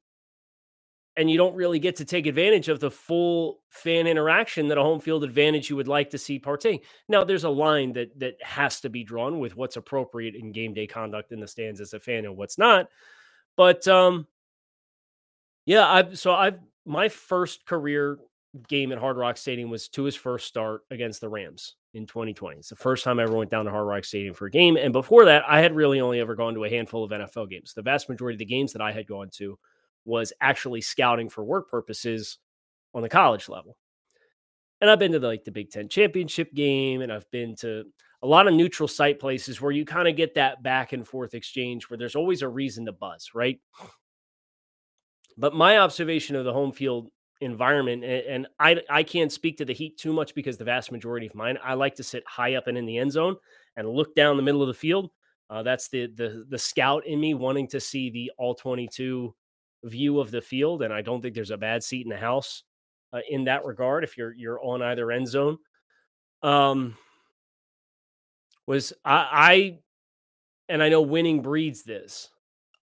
and 1.17 1.29
you 1.29 1.37
don't 1.37 1.55
really 1.55 1.79
get 1.79 1.97
to 1.97 2.05
take 2.05 2.25
advantage 2.25 2.69
of 2.69 2.79
the 2.79 2.89
full 2.89 3.61
fan 3.69 4.07
interaction 4.07 4.67
that 4.69 4.77
a 4.77 4.81
home 4.81 4.99
field 4.99 5.23
advantage 5.23 5.69
you 5.69 5.75
would 5.75 5.87
like 5.87 6.09
to 6.09 6.17
see 6.17 6.39
partake. 6.39 6.85
Now, 7.09 7.23
there's 7.23 7.43
a 7.43 7.49
line 7.49 7.93
that 7.93 8.17
that 8.19 8.41
has 8.41 8.79
to 8.81 8.89
be 8.89 9.03
drawn 9.03 9.39
with 9.39 9.55
what's 9.55 9.75
appropriate 9.75 10.35
in 10.35 10.51
game 10.51 10.73
day 10.73 10.87
conduct 10.87 11.31
in 11.31 11.39
the 11.39 11.47
stands 11.47 11.81
as 11.81 11.93
a 11.93 11.99
fan 11.99 12.25
and 12.25 12.37
what's 12.37 12.57
not. 12.57 12.87
But 13.57 13.87
um, 13.87 14.25
yeah, 15.65 15.85
I 15.87 16.13
so 16.13 16.33
I've 16.33 16.59
my 16.85 17.09
first 17.09 17.65
career 17.65 18.17
game 18.67 18.91
at 18.91 18.97
Hard 18.97 19.17
Rock 19.17 19.37
Stadium 19.37 19.69
was 19.69 19.89
Tua's 19.89 20.15
first 20.15 20.47
start 20.47 20.81
against 20.89 21.19
the 21.21 21.29
Rams 21.29 21.75
in 21.93 22.05
2020. 22.05 22.57
It's 22.57 22.69
the 22.69 22.75
first 22.75 23.03
time 23.03 23.19
I 23.19 23.23
ever 23.23 23.35
went 23.35 23.51
down 23.51 23.65
to 23.65 23.71
Hard 23.71 23.87
Rock 23.87 24.05
Stadium 24.05 24.33
for 24.33 24.45
a 24.45 24.51
game. 24.51 24.77
And 24.77 24.93
before 24.93 25.25
that, 25.25 25.43
I 25.47 25.61
had 25.61 25.75
really 25.75 25.99
only 25.99 26.19
ever 26.19 26.35
gone 26.35 26.53
to 26.53 26.63
a 26.63 26.69
handful 26.69 27.03
of 27.03 27.11
NFL 27.11 27.49
games. 27.49 27.73
The 27.73 27.81
vast 27.81 28.09
majority 28.09 28.35
of 28.35 28.39
the 28.39 28.45
games 28.45 28.73
that 28.73 28.81
I 28.81 28.91
had 28.91 29.07
gone 29.07 29.29
to 29.33 29.57
was 30.05 30.33
actually 30.41 30.81
scouting 30.81 31.29
for 31.29 31.43
work 31.43 31.69
purposes 31.69 32.37
on 32.93 33.01
the 33.01 33.09
college 33.09 33.49
level. 33.49 33.77
And 34.79 34.89
I've 34.89 34.99
been 34.99 35.11
to 35.11 35.19
the, 35.19 35.27
like 35.27 35.43
the 35.43 35.51
Big 35.51 35.69
Ten 35.69 35.89
championship 35.89 36.53
game, 36.53 37.01
and 37.01 37.11
I've 37.11 37.29
been 37.29 37.55
to 37.57 37.85
a 38.23 38.27
lot 38.27 38.47
of 38.47 38.53
neutral 38.53 38.87
site 38.87 39.19
places 39.19 39.61
where 39.61 39.71
you 39.71 39.85
kind 39.85 40.07
of 40.07 40.15
get 40.15 40.35
that 40.35 40.63
back 40.63 40.93
and 40.93 41.07
forth 41.07 41.33
exchange 41.33 41.89
where 41.89 41.97
there's 41.97 42.15
always 42.15 42.41
a 42.41 42.47
reason 42.47 42.85
to 42.85 42.91
buzz, 42.91 43.31
right? 43.33 43.59
But 45.37 45.55
my 45.55 45.77
observation 45.77 46.35
of 46.35 46.45
the 46.45 46.53
home 46.53 46.71
field 46.71 47.09
environment. 47.41 48.03
And, 48.03 48.47
I 48.59 48.77
I 48.89 49.03
can't 49.03 49.31
speak 49.31 49.57
to 49.57 49.65
the 49.65 49.73
Heat 49.73 49.97
too 49.97 50.13
much 50.13 50.33
because 50.33 50.57
the 50.57 50.63
vast 50.63 50.91
majority 50.91 51.27
of 51.27 51.35
mine 51.35 51.57
I 51.63 51.73
like 51.73 51.95
to 51.95 52.03
sit 52.03 52.23
high 52.27 52.55
up 52.55 52.67
and 52.67 52.77
in 52.77 52.85
the 52.85 52.97
end 52.97 53.11
zone 53.11 53.35
and 53.75 53.89
look 53.89 54.15
down 54.15 54.37
the 54.37 54.43
middle 54.43 54.61
of 54.61 54.67
the 54.67 54.73
field. 54.73 55.11
Uh, 55.49 55.63
that's 55.63 55.89
the 55.89 56.07
the 56.07 56.45
the 56.47 56.57
scout 56.57 57.05
in 57.05 57.19
me 57.19 57.33
wanting 57.33 57.67
to 57.67 57.79
see 57.79 58.09
the 58.09 58.31
all 58.37 58.55
twenty 58.55 58.87
two 58.87 59.35
view 59.83 60.19
of 60.19 60.31
the 60.31 60.41
field, 60.41 60.83
and 60.83 60.93
I 60.93 61.01
don't 61.01 61.21
think 61.21 61.35
there's 61.35 61.51
a 61.51 61.57
bad 61.57 61.83
seat 61.83 62.05
in 62.05 62.09
the 62.09 62.17
house 62.17 62.63
uh, 63.11 63.19
in 63.29 63.45
that 63.45 63.65
regard 63.65 64.03
if 64.03 64.17
you're 64.17 64.33
you're 64.33 64.63
on 64.63 64.81
either 64.81 65.11
end 65.11 65.27
zone. 65.27 65.57
Um, 66.43 66.95
was 68.65 68.93
I, 69.03 69.27
I 69.31 69.79
and 70.69 70.81
I 70.81 70.89
know 70.89 71.01
winning 71.01 71.41
breeds 71.41 71.83
this. 71.83 72.29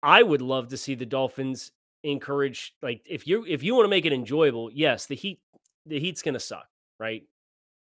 I 0.03 0.23
would 0.23 0.43
love 0.43 0.69
to 0.69 0.77
see 0.77 0.95
the 0.95 1.07
Dolphins 1.07 1.73
encourage 2.05 2.75
like 2.83 3.03
if 3.07 3.27
you 3.27 3.45
if 3.49 3.63
you 3.63 3.75
want 3.75 3.87
to 3.87 3.91
make 3.91 4.05
it 4.05 4.13
enjoyable, 4.13 4.71
yes, 4.73 5.07
the 5.07 5.17
heat 5.17 5.41
the 5.87 5.99
heat's 5.99 6.23
gonna 6.23 6.41
suck, 6.41 6.67
right? 7.01 7.23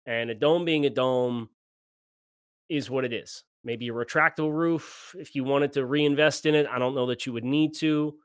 And 0.06 0.30
a 0.30 0.36
dome 0.36 0.66
being 0.66 0.86
a 0.86 0.90
dome 0.90 1.50
is 2.68 2.90
what 2.90 3.06
it 3.06 3.14
is. 3.14 3.44
Maybe 3.64 3.88
a 3.90 3.94
retractable 3.94 4.54
roof 4.54 5.16
if 5.18 5.36
you 5.36 5.44
wanted 5.44 5.74
to 5.74 5.86
reinvest 5.86 6.46
in 6.46 6.56
it. 6.56 6.68
I 6.68 6.80
don't 6.80 6.96
know 6.96 7.08
that 7.08 7.26
you 7.26 7.34
would 7.34 7.44
need 7.44 7.76
to. 7.78 8.16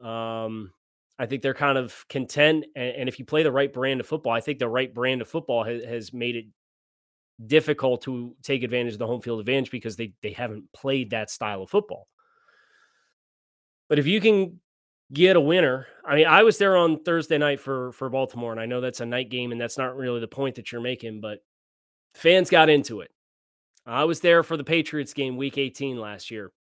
Um, 0.00 0.72
I 1.18 1.26
think 1.26 1.42
they're 1.42 1.54
kind 1.54 1.76
of 1.76 2.06
content. 2.08 2.64
And, 2.76 2.96
and, 2.96 3.08
if 3.08 3.18
you 3.18 3.24
play 3.24 3.42
the 3.42 3.52
right 3.52 3.72
brand 3.72 4.00
of 4.00 4.06
football, 4.06 4.32
I 4.32 4.40
think 4.40 4.60
the 4.60 4.68
right 4.68 4.92
brand 4.94 5.20
of 5.20 5.28
football 5.28 5.64
has, 5.64 5.84
has 5.84 6.12
made 6.12 6.36
it 6.36 6.46
difficult 7.44 8.02
to 8.02 8.34
take 8.42 8.62
advantage 8.62 8.94
of 8.94 8.98
the 9.00 9.06
home 9.06 9.20
field 9.20 9.40
advantage 9.40 9.70
because 9.70 9.96
they 9.96 10.12
they 10.22 10.32
haven't 10.32 10.72
played 10.72 11.10
that 11.10 11.30
style 11.30 11.62
of 11.62 11.70
football. 11.70 12.06
But 13.88 13.98
if 13.98 14.06
you 14.06 14.20
can 14.20 14.60
get 15.12 15.36
a 15.36 15.40
winner. 15.40 15.86
I 16.04 16.14
mean, 16.14 16.26
I 16.26 16.42
was 16.42 16.58
there 16.58 16.76
on 16.76 17.02
Thursday 17.02 17.38
night 17.38 17.60
for 17.60 17.92
for 17.92 18.08
Baltimore, 18.08 18.52
and 18.52 18.60
I 18.60 18.66
know 18.66 18.80
that's 18.80 19.00
a 19.00 19.06
night 19.06 19.30
game, 19.30 19.52
and 19.52 19.60
that's 19.60 19.78
not 19.78 19.96
really 19.96 20.20
the 20.20 20.28
point 20.28 20.56
that 20.56 20.72
you're 20.72 20.80
making, 20.80 21.20
but 21.20 21.40
fans 22.14 22.50
got 22.50 22.68
into 22.68 23.00
it. 23.00 23.10
I 23.86 24.04
was 24.04 24.20
there 24.20 24.42
for 24.42 24.56
the 24.56 24.64
Patriots 24.64 25.14
game 25.14 25.36
week 25.36 25.56
18 25.56 25.98
last 25.98 26.30
year. 26.30 26.52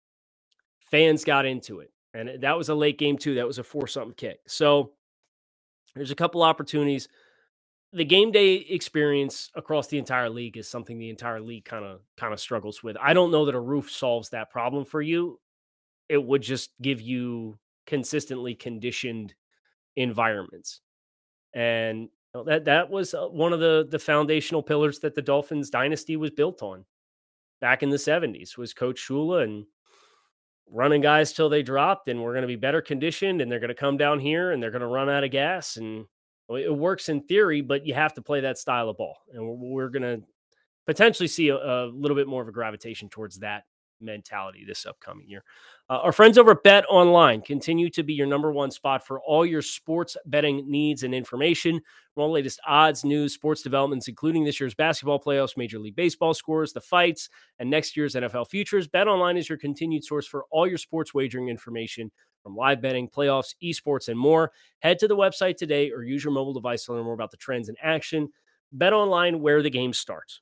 Fans 0.79 1.25
got 1.25 1.45
into 1.45 1.81
it. 1.81 1.91
And 2.13 2.41
that 2.41 2.57
was 2.57 2.69
a 2.69 2.75
late 2.75 2.97
game 2.97 3.17
too. 3.17 3.35
That 3.35 3.47
was 3.47 3.59
a 3.59 3.63
four 3.63 3.85
something 3.85 4.15
kick. 4.15 4.39
So 4.47 4.93
there's 5.93 6.11
a 6.11 6.15
couple 6.15 6.41
opportunities. 6.41 7.09
The 7.91 8.05
game 8.05 8.31
day 8.31 8.53
experience 8.55 9.51
across 9.55 9.87
the 9.87 9.97
entire 9.97 10.29
league 10.29 10.57
is 10.57 10.69
something 10.69 10.97
the 10.97 11.09
entire 11.09 11.41
league 11.41 11.65
kind 11.65 11.85
of 11.85 12.01
kind 12.15 12.33
of 12.33 12.39
struggles 12.39 12.81
with. 12.81 12.95
I 13.01 13.13
don't 13.13 13.31
know 13.31 13.45
that 13.45 13.55
a 13.55 13.59
roof 13.59 13.91
solves 13.91 14.29
that 14.29 14.49
problem 14.49 14.85
for 14.85 15.01
you. 15.01 15.39
It 16.07 16.23
would 16.23 16.41
just 16.41 16.71
give 16.81 17.01
you 17.01 17.59
consistently 17.87 18.53
conditioned 18.53 19.33
environments. 19.95 20.81
And 21.53 22.09
that 22.45 22.65
that 22.65 22.89
was 22.89 23.13
uh, 23.13 23.27
one 23.27 23.53
of 23.53 23.59
the 23.59 23.87
the 23.89 23.97
foundational 23.97 24.61
pillars 24.61 24.99
that 24.99 25.15
the 25.15 25.21
Dolphins 25.21 25.69
dynasty 25.69 26.17
was 26.17 26.29
built 26.29 26.61
on 26.61 26.85
back 27.59 27.81
in 27.81 27.89
the 27.89 27.97
70s 27.97 28.57
was 28.57 28.73
coach 28.73 29.07
Shula 29.07 29.43
and 29.43 29.65
running 30.69 31.01
guys 31.01 31.33
till 31.33 31.49
they 31.49 31.63
dropped 31.63 32.09
and 32.09 32.21
we're 32.21 32.33
going 32.33 32.41
to 32.41 32.47
be 32.47 32.55
better 32.55 32.81
conditioned 32.81 33.41
and 33.41 33.51
they're 33.51 33.59
going 33.59 33.69
to 33.69 33.73
come 33.73 33.97
down 33.97 34.19
here 34.19 34.51
and 34.51 34.61
they're 34.61 34.71
going 34.71 34.81
to 34.81 34.87
run 34.87 35.09
out 35.09 35.23
of 35.23 35.31
gas 35.31 35.77
and 35.77 36.05
it 36.49 36.73
works 36.73 37.09
in 37.09 37.21
theory 37.21 37.61
but 37.61 37.85
you 37.85 37.93
have 37.93 38.13
to 38.13 38.21
play 38.21 38.41
that 38.41 38.57
style 38.57 38.89
of 38.89 38.97
ball 38.97 39.17
and 39.33 39.41
we're, 39.41 39.89
going 39.89 40.03
to 40.03 40.21
potentially 40.85 41.27
see 41.27 41.49
a, 41.49 41.55
a, 41.55 41.87
little 41.87 42.15
bit 42.15 42.27
more 42.27 42.41
of 42.41 42.47
a 42.47 42.51
gravitation 42.51 43.07
towards 43.07 43.39
that 43.39 43.63
mentality 43.99 44.63
this 44.65 44.85
upcoming 44.85 45.29
year 45.29 45.43
uh, 45.89 45.99
our 46.03 46.11
friends 46.11 46.37
over 46.37 46.51
at 46.51 46.63
Bet 46.63 46.85
Online 46.89 47.41
continue 47.41 47.89
to 47.91 48.03
be 48.03 48.13
your 48.13 48.27
number 48.27 48.51
one 48.51 48.71
spot 48.71 49.05
for 49.07 49.21
all 49.21 49.45
your 49.45 49.61
sports 49.61 50.17
betting 50.25 50.69
needs 50.69 51.03
and 51.03 51.15
information. 51.15 51.79
From 52.13 52.23
all 52.23 52.27
the 52.27 52.33
latest 52.33 52.59
odds, 52.67 53.05
news, 53.05 53.33
sports 53.33 53.61
developments, 53.61 54.07
including 54.07 54.43
this 54.43 54.59
year's 54.59 54.73
basketball 54.73 55.19
playoffs, 55.19 55.55
Major 55.55 55.79
League 55.79 55.95
Baseball 55.95 56.33
scores, 56.33 56.73
the 56.73 56.81
fights, 56.81 57.29
and 57.59 57.69
next 57.69 57.95
year's 57.95 58.15
NFL 58.15 58.49
futures. 58.49 58.87
Bet 58.87 59.07
Online 59.07 59.37
is 59.37 59.47
your 59.47 59.57
continued 59.57 60.03
source 60.03 60.27
for 60.27 60.45
all 60.51 60.67
your 60.67 60.77
sports 60.77 61.13
wagering 61.13 61.47
information 61.47 62.11
from 62.43 62.55
live 62.55 62.81
betting, 62.81 63.07
playoffs, 63.07 63.55
esports, 63.63 64.09
and 64.09 64.19
more. 64.19 64.51
Head 64.79 64.99
to 64.99 65.07
the 65.07 65.15
website 65.15 65.55
today 65.55 65.91
or 65.91 66.03
use 66.03 66.23
your 66.23 66.33
mobile 66.33 66.53
device 66.53 66.85
to 66.85 66.93
learn 66.93 67.05
more 67.05 67.13
about 67.13 67.31
the 67.31 67.37
trends 67.37 67.69
in 67.69 67.75
action. 67.81 68.29
Bet 68.73 68.91
Online, 68.91 69.39
where 69.39 69.63
the 69.63 69.69
game 69.69 69.93
starts. 69.93 70.41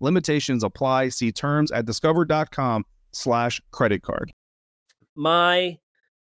Limitations 0.00 0.64
apply. 0.64 1.08
See 1.08 1.32
terms 1.32 1.70
at 1.72 1.86
discover.com 1.86 2.84
slash 3.12 3.60
credit 3.70 4.02
card. 4.02 4.32
My 5.14 5.78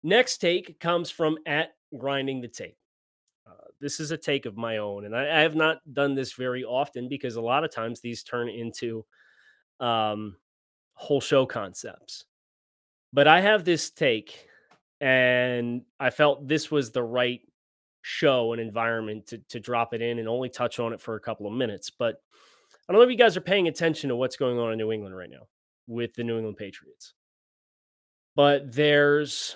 next 0.03 0.37
take 0.37 0.79
comes 0.79 1.09
from 1.09 1.37
at 1.45 1.69
grinding 1.97 2.41
the 2.41 2.47
tape. 2.47 2.77
Uh, 3.45 3.67
this 3.79 3.99
is 3.99 4.11
a 4.11 4.17
take 4.17 4.45
of 4.45 4.57
my 4.57 4.77
own, 4.77 5.05
and 5.05 5.15
I, 5.15 5.39
I, 5.39 5.41
have 5.41 5.55
not 5.55 5.77
done 5.93 6.15
this 6.15 6.33
very 6.33 6.63
often 6.63 7.07
because 7.07 7.35
a 7.35 7.41
lot 7.41 7.63
of 7.63 7.71
times 7.71 8.01
these 8.01 8.23
turn 8.23 8.49
into 8.49 9.05
um, 9.79 10.35
whole 10.93 11.21
show 11.21 11.45
concepts. 11.45 12.25
But 13.13 13.27
I 13.27 13.41
have 13.41 13.63
this 13.63 13.89
take, 13.89 14.47
and 14.99 15.83
I 15.99 16.09
felt 16.09 16.47
this 16.47 16.69
was 16.71 16.91
the 16.91 17.03
right 17.03 17.41
show 18.01 18.53
and 18.53 18.61
environment 18.61 19.27
to, 19.27 19.37
to 19.49 19.59
drop 19.59 19.93
it 19.93 20.01
in 20.01 20.19
and 20.19 20.27
only 20.27 20.49
touch 20.49 20.79
on 20.79 20.93
it 20.93 21.01
for 21.01 21.15
a 21.15 21.19
couple 21.19 21.45
of 21.47 21.53
minutes. 21.53 21.89
But 21.89 22.21
I 22.87 22.93
don't 22.93 23.01
know 23.01 23.05
if 23.05 23.11
you 23.11 23.17
guys 23.17 23.35
are 23.37 23.41
paying 23.41 23.67
attention 23.67 24.09
to 24.09 24.15
what's 24.15 24.37
going 24.37 24.59
on 24.59 24.71
in 24.71 24.77
New 24.77 24.91
England 24.91 25.15
right 25.15 25.29
now 25.29 25.47
with 25.87 26.13
the 26.13 26.23
New 26.23 26.37
England 26.37 26.57
Patriots 26.57 27.13
but 28.37 28.71
there's 28.71 29.55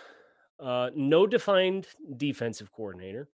uh, 0.59 0.89
no 0.95 1.27
defined 1.27 1.87
defensive 2.17 2.71
coordinator. 2.71 3.29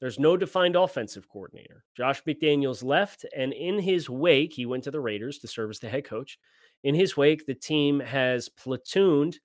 There's 0.00 0.18
no 0.18 0.36
defined 0.36 0.76
offensive 0.76 1.26
coordinator. 1.28 1.84
Josh 1.96 2.22
McDaniels 2.24 2.84
left, 2.84 3.24
and 3.34 3.54
in 3.54 3.78
his 3.78 4.10
wake, 4.10 4.52
he 4.52 4.66
went 4.66 4.84
to 4.84 4.90
the 4.90 5.00
Raiders 5.00 5.38
to 5.38 5.48
serve 5.48 5.70
as 5.70 5.78
the 5.78 5.88
head 5.88 6.04
coach. 6.04 6.38
In 6.84 6.94
his 6.94 7.16
wake, 7.16 7.46
the 7.46 7.54
team 7.54 8.00
has 8.00 8.50
platooned 8.50 9.36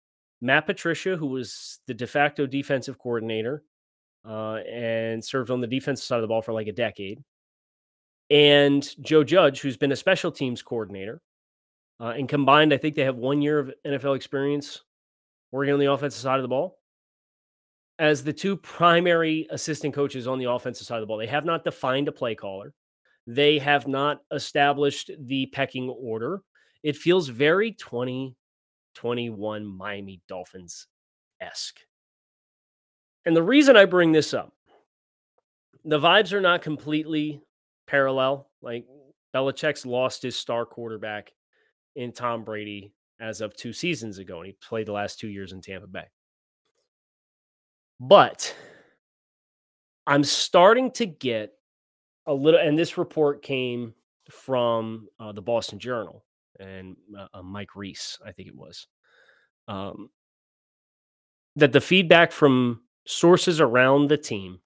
Matt 0.42 0.66
Patricia, 0.66 1.16
who 1.16 1.28
was 1.28 1.80
the 1.88 1.94
de 1.94 2.08
facto 2.08 2.46
defensive 2.46 3.00
coordinator 3.00 3.64
uh, 4.28 4.56
and 4.70 5.24
served 5.24 5.50
on 5.50 5.62
the 5.62 5.68
defensive 5.68 6.04
side 6.04 6.18
of 6.18 6.24
the 6.24 6.28
ball 6.28 6.42
for 6.42 6.54
like 6.54 6.68
a 6.68 6.74
decade, 6.74 7.24
and 8.30 8.96
Joe 9.04 9.24
Judge, 9.24 9.62
who's 9.62 9.78
been 9.78 9.92
a 9.92 9.96
special 9.96 10.32
teams 10.32 10.62
coordinator. 10.62 11.22
Uh, 12.00 12.14
and 12.16 12.30
combined, 12.30 12.74
I 12.74 12.78
think 12.78 12.96
they 12.96 13.04
have 13.04 13.16
one 13.16 13.42
year 13.42 13.58
of 13.58 13.74
NFL 13.86 14.16
experience 14.16 14.84
working 15.52 15.74
on 15.74 15.80
the 15.80 15.92
offensive 15.92 16.22
side 16.22 16.36
of 16.36 16.44
the 16.44 16.48
ball 16.48 16.78
as 18.00 18.24
the 18.24 18.34
two 18.34 18.56
primary 18.56 19.48
assistant 19.50 19.94
coaches 19.94 20.28
on 20.28 20.38
the 20.38 20.50
offensive 20.50 20.86
side 20.86 20.98
of 20.98 21.02
the 21.02 21.08
ball. 21.08 21.18
They 21.18 21.26
have 21.28 21.46
not 21.46 21.64
defined 21.64 22.08
a 22.08 22.12
play 22.12 22.36
caller. 22.36 22.74
They 23.26 23.58
have 23.60 23.88
not 23.88 24.20
established 24.32 25.10
the 25.20 25.48
pecking 25.48 25.90
order. 25.90 26.42
It 26.84 26.96
feels 26.96 27.28
very 27.28 27.72
2021 27.74 29.66
Miami 29.66 30.22
Dolphins 30.28 30.88
esque. 31.42 31.80
And 33.26 33.36
the 33.36 33.44
reason 33.44 33.76
I 33.76 33.86
bring 33.86 34.12
this 34.12 34.34
up, 34.34 34.54
the 35.84 36.00
vibes 36.00 36.32
are 36.32 36.42
not 36.42 36.62
completely 36.62 37.42
parallel. 37.88 38.50
Like 38.62 38.86
Belichick's 39.34 39.86
lost 39.86 40.22
his 40.22 40.36
star 40.36 40.66
quarterback 40.66 41.32
in 41.96 42.12
Tom 42.12 42.44
Brady 42.44 42.94
as 43.20 43.42
of 43.42 43.56
two 43.56 43.74
seasons 43.74 44.20
ago, 44.20 44.38
and 44.38 44.48
he 44.48 44.58
played 44.62 44.88
the 44.88 44.92
last 44.92 45.20
two 45.20 45.28
years 45.28 45.54
in 45.54 45.62
Tampa 45.62 45.88
Bay. 45.88 46.06
But 48.00 48.56
I'm 50.06 50.24
starting 50.24 50.92
to 50.92 51.06
get 51.06 51.54
a 52.28 52.34
little, 52.34 52.60
and 52.60 52.78
this 52.78 52.98
report 52.98 53.42
came 53.42 53.94
from 54.30 55.08
uh, 55.20 55.32
the 55.32 55.42
Boston 55.42 55.80
Journal 55.80 56.24
and 56.60 56.96
uh, 57.18 57.28
uh, 57.34 57.42
Mike 57.42 57.76
Reiss, 57.76 58.20
I 58.26 58.32
think 58.32 58.48
it 58.48 58.56
was, 58.56 58.88
um, 59.68 60.10
that 61.56 61.72
the 61.72 61.82
feedback 61.82 62.32
from 62.32 62.82
sources 63.06 63.60
around 63.60 64.10
the 64.10 64.18
team 64.18 64.60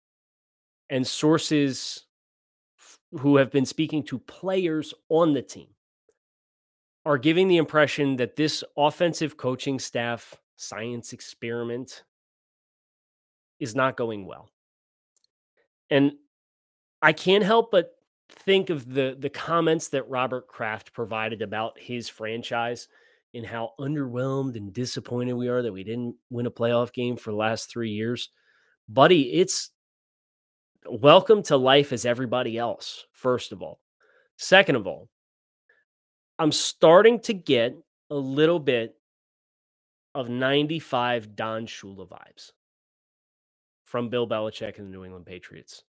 and 0.89 1.05
sources 1.05 2.05
who 3.19 3.37
have 3.37 3.51
been 3.51 3.65
speaking 3.65 4.03
to 4.03 4.19
players 4.19 4.93
on 5.09 5.33
the 5.33 5.41
team 5.41 5.67
are 7.05 7.17
giving 7.17 7.47
the 7.47 7.57
impression 7.57 8.15
that 8.17 8.35
this 8.35 8.63
offensive 8.77 9.35
coaching 9.37 9.79
staff 9.79 10.35
science 10.55 11.13
experiment 11.13 12.03
is 13.59 13.75
not 13.75 13.97
going 13.97 14.25
well. 14.25 14.49
And 15.89 16.13
I 17.01 17.13
can't 17.13 17.43
help 17.43 17.71
but 17.71 17.91
think 18.29 18.69
of 18.69 18.93
the 18.93 19.15
the 19.19 19.29
comments 19.29 19.89
that 19.89 20.07
Robert 20.07 20.47
Kraft 20.47 20.93
provided 20.93 21.41
about 21.41 21.77
his 21.77 22.07
franchise 22.07 22.87
and 23.33 23.45
how 23.45 23.71
underwhelmed 23.79 24.55
and 24.55 24.71
disappointed 24.71 25.33
we 25.33 25.47
are 25.47 25.61
that 25.61 25.73
we 25.73 25.83
didn't 25.83 26.15
win 26.29 26.45
a 26.45 26.51
playoff 26.51 26.93
game 26.93 27.17
for 27.17 27.31
the 27.31 27.37
last 27.37 27.69
3 27.69 27.89
years. 27.89 28.29
Buddy, 28.87 29.33
it's 29.33 29.71
welcome 30.91 31.41
to 31.41 31.55
life 31.55 31.93
as 31.93 32.05
everybody 32.05 32.57
else, 32.57 33.05
first 33.13 33.53
of 33.53 33.61
all. 33.61 33.79
Second 34.37 34.75
of 34.75 34.87
all, 34.87 35.07
I'm 36.37 36.51
starting 36.51 37.19
to 37.21 37.33
get 37.33 37.77
a 38.09 38.15
little 38.15 38.59
bit 38.59 38.95
of 40.13 40.27
95 40.27 41.35
Don 41.35 41.65
Shula 41.65 42.09
vibes 42.09 42.51
from 43.85 44.09
Bill 44.09 44.27
Belichick 44.27 44.79
and 44.79 44.87
the 44.87 44.91
New 44.91 45.05
England 45.05 45.25
Patriots. 45.25 45.83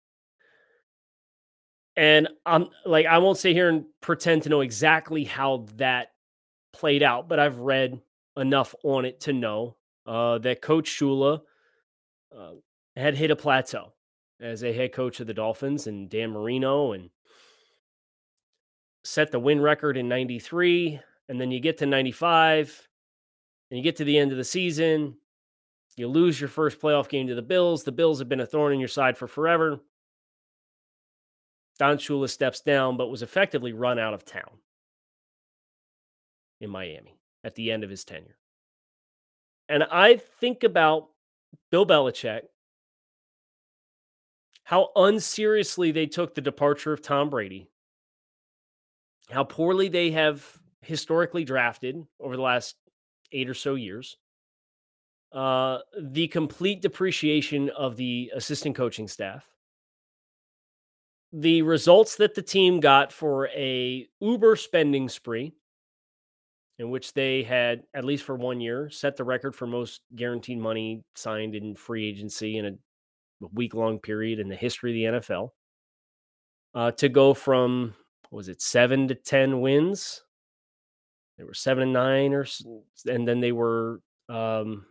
And 1.96 2.28
I'm 2.46 2.68
like, 2.86 3.08
I 3.08 3.18
won't 3.18 3.40
sit 3.40 3.54
here 3.54 3.70
and 3.70 3.86
pretend 4.02 4.44
to 4.44 4.50
know 4.50 4.62
exactly 4.62 5.24
how 5.24 5.66
that 5.78 6.12
played 6.74 7.02
out, 7.02 7.28
but 7.28 7.40
I've 7.40 7.58
read 7.58 8.00
enough 8.38 8.76
on 8.84 9.06
it 9.06 9.22
to 9.22 9.34
know 9.34 9.78
uh, 10.06 10.38
that 10.40 10.62
Coach 10.62 10.90
Shula 10.90 11.42
uh, 12.38 12.52
had 12.96 13.16
hit 13.16 13.32
a 13.32 13.36
plateau 13.36 13.94
as 14.42 14.64
a 14.64 14.74
head 14.74 14.92
coach 14.92 15.20
of 15.20 15.28
the 15.28 15.34
Dolphins 15.34 15.88
and 15.88 16.10
Dan 16.10 16.32
Marino 16.32 16.94
and 16.94 17.10
set 19.04 19.32
the 19.32 19.40
win 19.40 19.62
record 19.62 19.98
in 19.98 20.10
93 20.10 21.00
and 21.30 21.40
then 21.40 21.52
you 21.52 21.60
get 21.60 21.78
to 21.78 21.86
95 21.86 22.88
and 23.70 23.78
you 23.78 23.84
get 23.84 23.96
to 23.98 24.04
the 24.04 24.18
end 24.18 24.32
of 24.32 24.38
the 24.38 24.44
season 24.44 25.16
You 25.96 26.08
lose 26.08 26.40
your 26.40 26.50
first 26.50 26.80
playoff 26.80 27.10
game 27.10 27.28
to 27.28 27.36
the 27.36 27.42
Bills. 27.42 27.84
The 27.84 27.92
Bills 27.92 28.20
have 28.20 28.30
been 28.30 28.40
a 28.40 28.46
thorn 28.46 28.74
in 28.74 28.80
your 28.80 28.88
side 28.88 29.18
for 29.18 29.28
forever. 29.28 29.80
Don 31.80 31.98
Shula 31.98 32.30
steps 32.30 32.62
down, 32.62 32.98
but 32.98 33.10
was 33.10 33.24
effectively 33.24 33.74
run 33.74 33.98
out 33.98 34.14
of 34.14 34.24
town 34.24 34.52
in 36.60 36.70
Miami 36.70 37.18
at 37.44 37.56
the 37.56 37.72
end 37.72 37.84
of 37.84 37.90
his 37.90 38.04
tenure. 38.04 38.38
And 39.68 39.84
I 39.84 40.18
think 40.18 40.64
about 40.64 41.10
Bill 41.72 41.86
Belichick, 41.86 42.44
how 44.64 44.90
unseriously 44.96 45.92
they 45.92 46.06
took 46.06 46.34
the 46.34 46.42
departure 46.42 46.94
of 46.94 47.02
Tom 47.02 47.30
Brady, 47.30 47.68
how 49.30 49.44
poorly 49.44 49.90
they 49.90 50.12
have 50.12 50.46
historically 50.82 51.44
drafted 51.44 52.06
over 52.20 52.36
the 52.36 52.42
last 52.42 52.76
eight 53.32 53.50
or 53.50 53.54
so 53.54 53.76
years, 53.76 54.18
uh, 55.32 55.80
the 56.00 56.28
complete 56.28 56.82
depreciation 56.82 57.70
of 57.70 57.96
the 57.96 58.32
assistant 58.36 58.76
coaching 58.76 59.08
staff, 59.08 59.48
the 61.32 61.62
results 61.62 62.18
that 62.18 62.36
the 62.36 62.42
team 62.42 62.80
got 62.80 63.12
for 63.12 63.48
a 63.50 64.08
uber 64.20 64.56
spending 64.56 65.08
spree. 65.10 65.54
In 66.80 66.90
which 66.90 67.14
they 67.14 67.44
had 67.44 67.84
at 67.94 68.06
least 68.06 68.24
for 68.24 68.36
one 68.36 68.60
year 68.60 68.90
set 68.90 69.16
the 69.16 69.24
record 69.24 69.56
for 69.56 69.68
most 69.68 70.02
guaranteed 70.16 70.58
money 70.58 71.04
signed 71.14 71.54
in 71.54 71.76
free 71.76 72.08
agency 72.10 72.58
in 72.58 72.66
a 72.66 72.72
week 73.48 73.74
long 73.74 74.00
period 74.00 74.40
in 74.40 74.48
the 74.48 74.56
history 74.56 74.92
of 74.92 75.14
the 75.14 75.20
NFL 75.20 75.50
uh, 76.74 76.92
to 76.92 77.10
go 77.10 77.34
from 77.34 77.94
was 78.32 78.48
it 78.48 78.62
seven 78.62 79.08
to 79.08 79.16
ten 79.16 79.62
wins 79.62 80.24
they 81.38 81.44
were 81.44 81.54
seven 81.54 81.84
and 81.84 81.94
nine 81.94 82.34
or 82.34 82.46
and 83.06 83.28
then 83.28 83.40
they 83.40 83.52
were 83.52 84.02
um, 84.30 84.86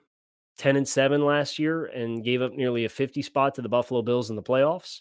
10 0.61 0.76
and 0.76 0.87
7 0.87 1.25
last 1.25 1.59
year 1.59 1.87
and 1.87 2.23
gave 2.23 2.42
up 2.42 2.52
nearly 2.52 2.85
a 2.85 2.88
50 2.88 3.23
spot 3.23 3.54
to 3.54 3.62
the 3.62 3.69
Buffalo 3.69 4.02
Bills 4.02 4.28
in 4.28 4.37
the 4.37 4.42
playoffs. 4.42 5.00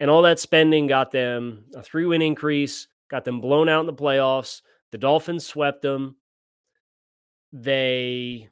And 0.00 0.10
all 0.10 0.22
that 0.22 0.40
spending 0.40 0.88
got 0.88 1.12
them 1.12 1.66
a 1.76 1.82
three 1.82 2.04
win 2.04 2.20
increase, 2.20 2.88
got 3.08 3.24
them 3.24 3.40
blown 3.40 3.68
out 3.68 3.80
in 3.80 3.86
the 3.86 3.92
playoffs. 3.92 4.62
The 4.90 4.98
Dolphins 4.98 5.46
swept 5.46 5.82
them. 5.82 6.16
They 7.52 8.48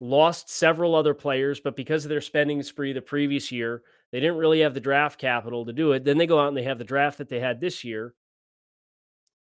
lost 0.00 0.50
several 0.50 0.94
other 0.94 1.14
players, 1.14 1.60
but 1.60 1.76
because 1.76 2.04
of 2.04 2.08
their 2.08 2.20
spending 2.20 2.62
spree 2.62 2.92
the 2.92 3.00
previous 3.00 3.50
year, 3.50 3.82
they 4.12 4.20
didn't 4.20 4.36
really 4.36 4.60
have 4.60 4.74
the 4.74 4.80
draft 4.80 5.18
capital 5.18 5.64
to 5.64 5.72
do 5.72 5.92
it. 5.92 6.04
Then 6.04 6.18
they 6.18 6.26
go 6.26 6.38
out 6.38 6.48
and 6.48 6.56
they 6.56 6.62
have 6.62 6.78
the 6.78 6.84
draft 6.84 7.18
that 7.18 7.28
they 7.28 7.40
had 7.40 7.60
this 7.60 7.84
year. 7.84 8.14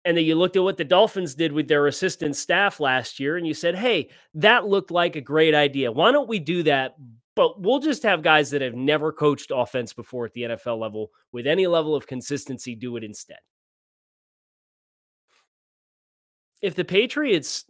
And 0.04 0.16
then 0.16 0.24
you 0.24 0.34
looked 0.34 0.56
at 0.56 0.62
what 0.64 0.76
the 0.76 0.84
Dolphins 0.84 1.34
did 1.34 1.52
with 1.52 1.68
their 1.68 1.86
assistant 1.86 2.34
staff 2.34 2.80
last 2.80 3.20
year, 3.20 3.36
and 3.36 3.46
you 3.46 3.54
said, 3.54 3.76
hey, 3.76 4.10
that 4.34 4.66
looked 4.66 4.90
like 4.90 5.14
a 5.14 5.20
great 5.20 5.54
idea. 5.54 5.92
Why 5.92 6.10
don't 6.10 6.28
we 6.28 6.40
do 6.40 6.64
that? 6.64 6.96
But 7.34 7.60
we'll 7.60 7.78
just 7.78 8.02
have 8.02 8.22
guys 8.22 8.50
that 8.50 8.62
have 8.62 8.74
never 8.74 9.12
coached 9.12 9.52
offense 9.54 9.92
before 9.92 10.26
at 10.26 10.32
the 10.32 10.42
NFL 10.42 10.78
level 10.78 11.10
with 11.30 11.46
any 11.46 11.66
level 11.66 11.94
of 11.94 12.06
consistency 12.06 12.74
do 12.74 12.96
it 12.96 13.04
instead. 13.04 13.38
If 16.60 16.74
the 16.74 16.84
Patriots 16.84 17.64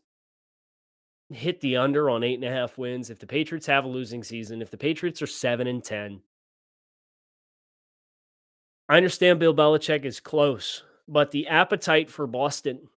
hit 1.34 1.60
the 1.60 1.76
under 1.76 2.10
on 2.10 2.22
eight 2.22 2.34
and 2.34 2.44
a 2.44 2.50
half 2.50 2.78
wins, 2.78 3.10
if 3.10 3.18
the 3.18 3.26
Patriots 3.26 3.66
have 3.66 3.84
a 3.84 3.88
losing 3.88 4.22
season, 4.22 4.62
if 4.62 4.70
the 4.70 4.76
Patriots 4.76 5.22
are 5.22 5.26
seven 5.26 5.66
and 5.66 5.82
10, 5.82 6.20
I 8.88 8.96
understand 8.96 9.38
Bill 9.38 9.54
Belichick 9.54 10.04
is 10.04 10.20
close 10.20 10.82
but 11.08 11.30
the 11.30 11.48
appetite 11.48 12.10
for 12.10 12.26
Boston 12.26 12.88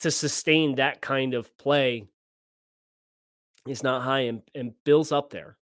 to 0.00 0.10
sustain 0.10 0.76
that 0.76 1.00
kind 1.00 1.34
of 1.34 1.56
play 1.56 2.06
is 3.68 3.82
not 3.82 4.02
high 4.02 4.20
and, 4.20 4.42
and 4.54 4.72
Bill's 4.84 5.12
up 5.12 5.30
there. 5.30 5.56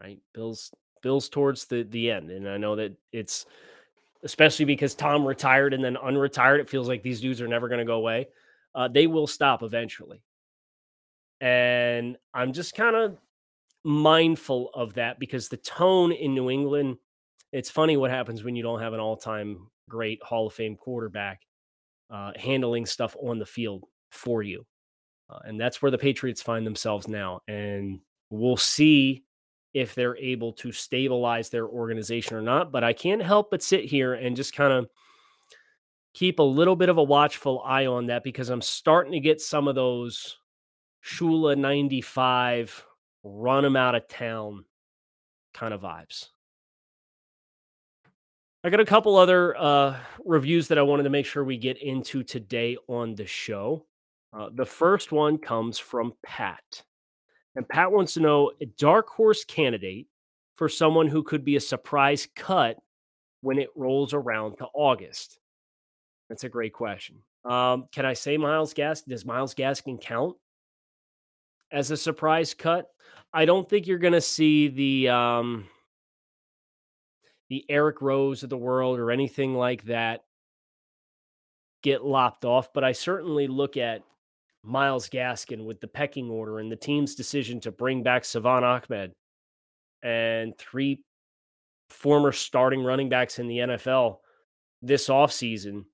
Right? 0.00 0.18
Bill's 0.34 0.72
Bill's 1.02 1.28
towards 1.28 1.66
the 1.66 1.84
the 1.84 2.10
end. 2.10 2.30
And 2.30 2.48
I 2.48 2.58
know 2.58 2.76
that 2.76 2.96
it's 3.12 3.46
especially 4.22 4.64
because 4.64 4.94
Tom 4.94 5.24
retired 5.24 5.72
and 5.72 5.82
then 5.82 5.96
unretired, 5.96 6.60
it 6.60 6.68
feels 6.68 6.88
like 6.88 7.02
these 7.02 7.20
dudes 7.20 7.40
are 7.40 7.48
never 7.48 7.68
going 7.68 7.78
to 7.78 7.84
go 7.84 7.94
away. 7.96 8.28
Uh, 8.74 8.88
they 8.88 9.06
will 9.06 9.26
stop 9.26 9.62
eventually. 9.62 10.22
And 11.40 12.16
I'm 12.34 12.52
just 12.52 12.74
kind 12.74 12.96
of 12.96 13.18
mindful 13.84 14.70
of 14.74 14.94
that 14.94 15.18
because 15.18 15.48
the 15.48 15.56
tone 15.58 16.12
in 16.12 16.34
New 16.34 16.50
England, 16.50 16.96
it's 17.52 17.70
funny 17.70 17.96
what 17.96 18.10
happens 18.10 18.42
when 18.42 18.56
you 18.56 18.62
don't 18.62 18.80
have 18.80 18.92
an 18.92 19.00
all 19.00 19.16
time 19.16 19.68
great 19.88 20.22
Hall 20.22 20.48
of 20.48 20.54
Fame 20.54 20.76
quarterback 20.76 21.40
uh, 22.10 22.32
handling 22.36 22.86
stuff 22.86 23.16
on 23.22 23.38
the 23.38 23.46
field 23.46 23.84
for 24.10 24.42
you. 24.42 24.64
Uh, 25.28 25.38
and 25.44 25.60
that's 25.60 25.82
where 25.82 25.90
the 25.90 25.98
Patriots 25.98 26.42
find 26.42 26.66
themselves 26.66 27.08
now. 27.08 27.40
And 27.48 28.00
we'll 28.30 28.56
see 28.56 29.24
if 29.74 29.94
they're 29.94 30.16
able 30.16 30.52
to 30.54 30.72
stabilize 30.72 31.50
their 31.50 31.66
organization 31.66 32.36
or 32.36 32.42
not. 32.42 32.72
But 32.72 32.84
I 32.84 32.92
can't 32.92 33.22
help 33.22 33.50
but 33.50 33.62
sit 33.62 33.84
here 33.84 34.14
and 34.14 34.36
just 34.36 34.54
kind 34.54 34.72
of 34.72 34.88
keep 36.14 36.38
a 36.38 36.42
little 36.42 36.76
bit 36.76 36.88
of 36.88 36.96
a 36.96 37.02
watchful 37.02 37.62
eye 37.64 37.86
on 37.86 38.06
that 38.06 38.24
because 38.24 38.48
I'm 38.48 38.62
starting 38.62 39.12
to 39.12 39.20
get 39.20 39.40
some 39.40 39.68
of 39.68 39.74
those 39.74 40.38
Shula 41.06 41.56
95 41.56 42.84
run 43.22 43.64
him 43.64 43.76
out 43.76 43.94
of 43.94 44.08
town 44.08 44.64
kind 45.54 45.72
of 45.72 45.80
vibes. 45.80 46.28
I 48.64 48.70
got 48.70 48.80
a 48.80 48.84
couple 48.84 49.16
other 49.16 49.56
uh, 49.56 49.96
reviews 50.24 50.66
that 50.68 50.78
I 50.78 50.82
wanted 50.82 51.04
to 51.04 51.10
make 51.10 51.24
sure 51.24 51.44
we 51.44 51.56
get 51.58 51.80
into 51.80 52.24
today 52.24 52.76
on 52.88 53.14
the 53.14 53.26
show. 53.26 53.86
Uh, 54.36 54.48
the 54.52 54.66
first 54.66 55.12
one 55.12 55.38
comes 55.38 55.78
from 55.78 56.12
Pat. 56.24 56.82
And 57.54 57.68
Pat 57.68 57.92
wants 57.92 58.14
to 58.14 58.20
know 58.20 58.50
a 58.60 58.66
dark 58.66 59.08
horse 59.08 59.44
candidate 59.44 60.08
for 60.56 60.68
someone 60.68 61.06
who 61.06 61.22
could 61.22 61.44
be 61.44 61.54
a 61.54 61.60
surprise 61.60 62.26
cut 62.34 62.78
when 63.42 63.58
it 63.58 63.70
rolls 63.76 64.12
around 64.12 64.56
to 64.58 64.66
August. 64.74 65.38
That's 66.28 66.44
a 66.44 66.48
great 66.48 66.72
question. 66.72 67.16
Um, 67.44 67.86
can 67.92 68.04
I 68.04 68.14
say 68.14 68.36
Myles 68.36 68.74
Gaskin? 68.74 69.08
Does 69.08 69.24
Myles 69.24 69.54
Gaskin 69.54 70.00
count 70.00 70.36
as 71.76 71.90
a 71.90 71.96
surprise 71.96 72.54
cut? 72.54 72.90
I 73.32 73.44
don't 73.44 73.68
think 73.68 73.86
you're 73.86 73.98
going 73.98 74.14
to 74.14 74.20
see 74.20 74.68
the. 74.68 75.08
Um, 75.10 75.68
the 77.48 77.64
Eric 77.68 78.02
Rowes 78.02 78.42
of 78.42 78.50
the 78.50 78.56
world 78.56 78.98
or 78.98 79.10
anything 79.10 79.54
like 79.54 79.84
that 79.84 80.24
get 81.82 82.04
lopped 82.04 82.44
off. 82.44 82.72
But 82.72 82.84
I 82.84 82.92
certainly 82.92 83.46
look 83.46 83.76
at 83.76 84.02
Myles 84.62 85.08
Gaskin 85.08 85.64
with 85.64 85.80
the 85.80 85.88
pecking 85.88 86.28
order 86.28 86.58
and 86.58 86.70
the 86.70 86.76
team's 86.76 87.14
decision 87.14 87.60
to 87.60 87.70
bring 87.70 88.02
back 88.02 88.24
Salvon 88.24 88.64
Ahmed 88.64 89.12
and 90.02 90.56
three 90.58 91.02
former 91.88 92.32
starting 92.32 92.82
running 92.82 93.08
backs 93.08 93.38
in 93.38 93.46
the 93.46 93.58
NFL 93.58 94.18
this 94.82 95.08
offseason. 95.08 95.84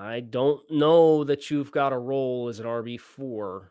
I 0.00 0.20
don't 0.20 0.60
know 0.70 1.24
that 1.24 1.50
you've 1.50 1.72
got 1.72 1.92
a 1.92 1.98
role 1.98 2.48
as 2.48 2.60
an 2.60 2.66
RB4. 2.66 3.66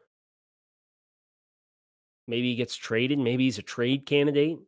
Maybe 2.28 2.50
he 2.50 2.56
gets 2.56 2.76
traded. 2.76 3.18
Maybe 3.18 3.46
he's 3.46 3.60
a 3.60 3.64
trade 3.64 4.06
candidate. 4.06 4.60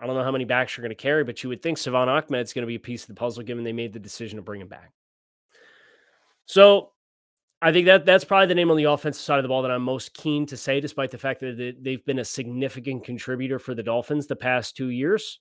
I 0.00 0.06
don't 0.06 0.16
know 0.16 0.24
how 0.24 0.32
many 0.32 0.46
backs 0.46 0.76
you're 0.76 0.82
going 0.82 0.96
to 0.96 1.02
carry, 1.02 1.24
but 1.24 1.42
you 1.42 1.50
would 1.50 1.62
think 1.62 1.76
Salvon 1.76 2.08
Ahmed's 2.08 2.54
going 2.54 2.62
to 2.62 2.66
be 2.66 2.76
a 2.76 2.80
piece 2.80 3.02
of 3.02 3.08
the 3.08 3.14
puzzle 3.14 3.42
given 3.42 3.64
they 3.64 3.72
made 3.74 3.92
the 3.92 3.98
decision 3.98 4.36
to 4.36 4.42
bring 4.42 4.62
him 4.62 4.68
back. 4.68 4.92
So 6.46 6.92
I 7.60 7.70
think 7.70 7.84
that 7.86 8.06
that's 8.06 8.24
probably 8.24 8.46
the 8.46 8.54
name 8.54 8.70
on 8.70 8.78
the 8.78 8.84
offensive 8.84 9.22
side 9.22 9.38
of 9.38 9.42
the 9.42 9.48
ball 9.50 9.60
that 9.60 9.70
I'm 9.70 9.82
most 9.82 10.14
keen 10.14 10.46
to 10.46 10.56
say, 10.56 10.80
despite 10.80 11.10
the 11.10 11.18
fact 11.18 11.40
that 11.40 11.76
they've 11.82 12.04
been 12.06 12.20
a 12.20 12.24
significant 12.24 13.04
contributor 13.04 13.58
for 13.58 13.74
the 13.74 13.82
Dolphins 13.82 14.26
the 14.26 14.36
past 14.36 14.74
two 14.74 14.88
years, 14.88 15.38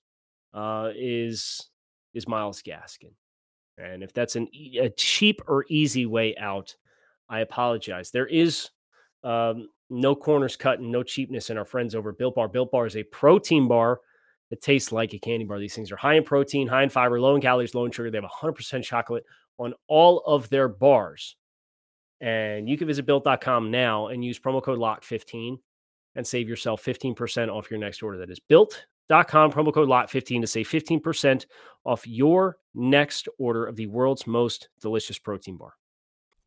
uh, 0.54 0.90
is 0.94 1.70
is 2.14 2.28
Myles 2.28 2.62
Gaskin. 2.62 3.14
And 3.80 4.04
if 4.04 4.14
that's 4.14 4.36
an, 4.36 4.48
a 4.80 4.90
cheap 4.90 5.42
or 5.48 5.66
easy 5.70 6.06
way 6.06 6.36
out, 6.38 6.76
I 7.30 7.40
apologize. 7.40 8.12
There 8.12 8.28
is 8.28 8.70
um, 9.24 9.70
no 9.90 10.16
corners 10.16 10.56
cut 10.56 10.80
and 10.80 10.92
no 10.92 11.04
cheapness 11.04 11.50
in 11.50 11.58
our 11.58 11.66
friends 11.66 11.96
over 11.96 12.12
Built 12.12 12.36
Bar. 12.36 12.48
Built 12.48 12.72
Bar 12.72 12.86
is 12.86 12.98
a 12.98 13.04
protein 13.04 13.68
bar 13.68 14.02
that 14.50 14.62
tastes 14.62 14.92
like 14.92 15.14
a 15.14 15.20
candy 15.20 15.46
bar. 15.46 15.60
These 15.60 15.76
things 15.76 15.92
are 15.92 15.98
high 15.98 16.16
in 16.16 16.24
protein, 16.24 16.68
high 16.68 16.84
in 16.84 16.90
fiber, 16.90 17.20
low 17.22 17.36
in 17.36 17.42
calories, 17.42 17.76
low 17.76 17.86
in 17.86 17.92
sugar. 17.92 18.10
They 18.10 18.18
have 18.18 18.30
100% 18.30 18.84
chocolate 18.84 19.24
on 19.58 19.74
all 19.88 20.20
of 20.26 20.50
their 20.50 20.68
bars. 20.68 21.36
And 22.22 22.68
you 22.68 22.78
can 22.78 22.88
visit 22.88 23.06
built.com 23.06 23.72
now 23.72 24.08
and 24.08 24.26
use 24.26 24.40
promo 24.40 24.62
code 24.62 24.80
LOCKED15 24.80 25.58
and 26.16 26.28
save 26.28 26.50
yourself 26.50 26.84
15% 26.84 27.50
off 27.50 27.70
your 27.70 27.80
next 27.80 28.02
order. 28.04 28.18
That 28.18 28.32
is 28.32 28.40
built.com, 29.10 29.52
promo 29.52 29.74
code 29.74 29.90
LOCKED15 29.90 30.42
to 30.42 30.48
save 30.48 30.70
15% 30.70 31.46
off 31.86 32.08
your 32.08 32.58
next 32.74 33.28
order 33.38 33.66
of 33.66 33.76
the 33.76 33.88
world's 33.88 34.28
most 34.28 34.70
delicious 34.82 35.18
protein 35.18 35.58
bar. 35.58 35.74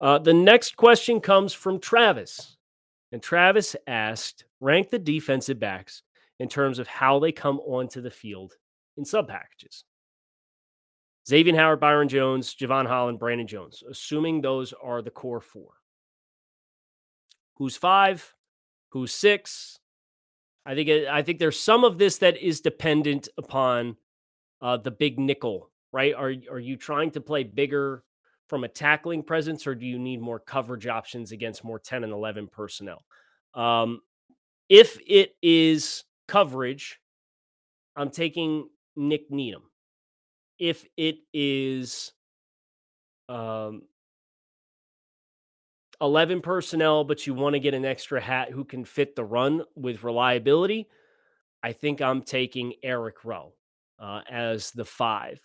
Uh, 0.00 0.18
the 0.18 0.34
next 0.34 0.76
question 0.76 1.20
comes 1.20 1.52
from 1.52 1.80
Travis. 1.80 2.56
And 3.10 3.22
Travis 3.22 3.74
asked 3.86 4.44
rank 4.60 4.90
the 4.90 4.98
defensive 4.98 5.58
backs 5.58 6.02
in 6.38 6.48
terms 6.48 6.78
of 6.78 6.86
how 6.86 7.18
they 7.18 7.32
come 7.32 7.58
onto 7.60 8.00
the 8.00 8.10
field 8.10 8.54
in 8.96 9.04
sub 9.04 9.28
packages. 9.28 9.84
Xavier 11.26 11.56
Howard, 11.56 11.80
Byron 11.80 12.08
Jones, 12.08 12.54
Jevon 12.54 12.86
Holland, 12.86 13.18
Brandon 13.18 13.46
Jones, 13.46 13.82
assuming 13.88 14.40
those 14.40 14.72
are 14.82 15.02
the 15.02 15.10
core 15.10 15.40
four. 15.40 15.72
Who's 17.56 17.76
five? 17.76 18.34
Who's 18.90 19.12
six? 19.12 19.78
I 20.64 20.74
think 20.74 20.88
it, 20.88 21.08
I 21.08 21.22
think 21.22 21.38
there's 21.38 21.58
some 21.58 21.84
of 21.84 21.98
this 21.98 22.18
that 22.18 22.36
is 22.38 22.60
dependent 22.60 23.28
upon 23.36 23.96
uh, 24.62 24.76
the 24.78 24.90
big 24.90 25.18
nickel, 25.18 25.70
right? 25.92 26.14
Are 26.14 26.32
are 26.50 26.58
you 26.58 26.76
trying 26.76 27.10
to 27.12 27.20
play 27.20 27.42
bigger 27.42 28.04
from 28.48 28.64
a 28.64 28.68
tackling 28.68 29.22
presence, 29.22 29.66
or 29.66 29.74
do 29.74 29.86
you 29.86 29.98
need 29.98 30.20
more 30.20 30.38
coverage 30.38 30.86
options 30.86 31.32
against 31.32 31.64
more 31.64 31.78
10 31.78 32.04
and 32.04 32.12
11 32.12 32.48
personnel? 32.48 33.04
Um, 33.54 34.00
if 34.68 34.98
it 35.06 35.36
is 35.42 36.04
coverage, 36.26 37.00
I'm 37.96 38.10
taking 38.10 38.68
Nik 38.96 39.30
Needham. 39.30 39.62
If 40.58 40.84
it 40.96 41.18
is 41.32 42.12
um, 43.28 43.82
11 46.00 46.40
personnel, 46.40 47.04
but 47.04 47.26
you 47.26 47.34
want 47.34 47.54
to 47.54 47.60
get 47.60 47.74
an 47.74 47.84
extra 47.84 48.20
hat 48.20 48.50
who 48.50 48.64
can 48.64 48.84
fit 48.84 49.14
the 49.14 49.24
run 49.24 49.62
with 49.74 50.04
reliability, 50.04 50.88
I 51.62 51.72
think 51.72 52.00
I'm 52.00 52.22
taking 52.22 52.74
Eric 52.82 53.24
Rowe 53.24 53.52
uh, 53.98 54.20
as 54.30 54.70
the 54.70 54.84
five. 54.84 55.40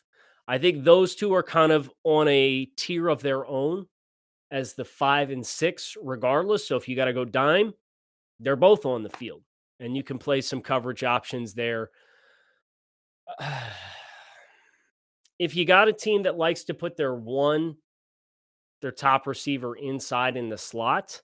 I 0.48 0.58
think 0.58 0.84
those 0.84 1.16
two 1.16 1.34
are 1.34 1.44
kind 1.44 1.72
of 1.72 1.90
on 2.04 2.28
a 2.28 2.66
tier 2.78 3.08
of 3.08 3.22
their 3.22 3.46
own 3.46 3.88
as 4.52 4.74
the 4.74 4.86
five 4.86 5.30
and 5.32 5.46
six, 5.46 5.96
regardless. 6.02 6.68
So 6.68 6.76
if 6.76 6.88
you 6.88 6.96
got 6.96 7.06
to 7.06 7.14
go 7.14 7.26
dime, 7.26 7.74
they're 8.40 8.56
both 8.56 8.86
on 8.86 9.04
the 9.04 9.10
field 9.10 9.42
and 9.80 9.96
you 9.96 10.04
can 10.04 10.18
play 10.18 10.42
some 10.42 10.62
coverage 10.62 11.04
options 11.04 11.54
there. 11.54 11.90
if 15.40 15.56
you 15.56 15.66
got 15.66 15.88
a 15.88 15.94
team 15.94 16.24
that 16.24 16.38
likes 16.38 16.66
to 16.66 16.74
put 16.74 16.98
their 16.98 17.16
one, 17.16 17.76
their 18.82 18.92
top 18.92 19.28
receiver 19.28 19.76
inside 19.76 20.36
in 20.36 20.50
the 20.50 20.58
slot, 20.58 21.22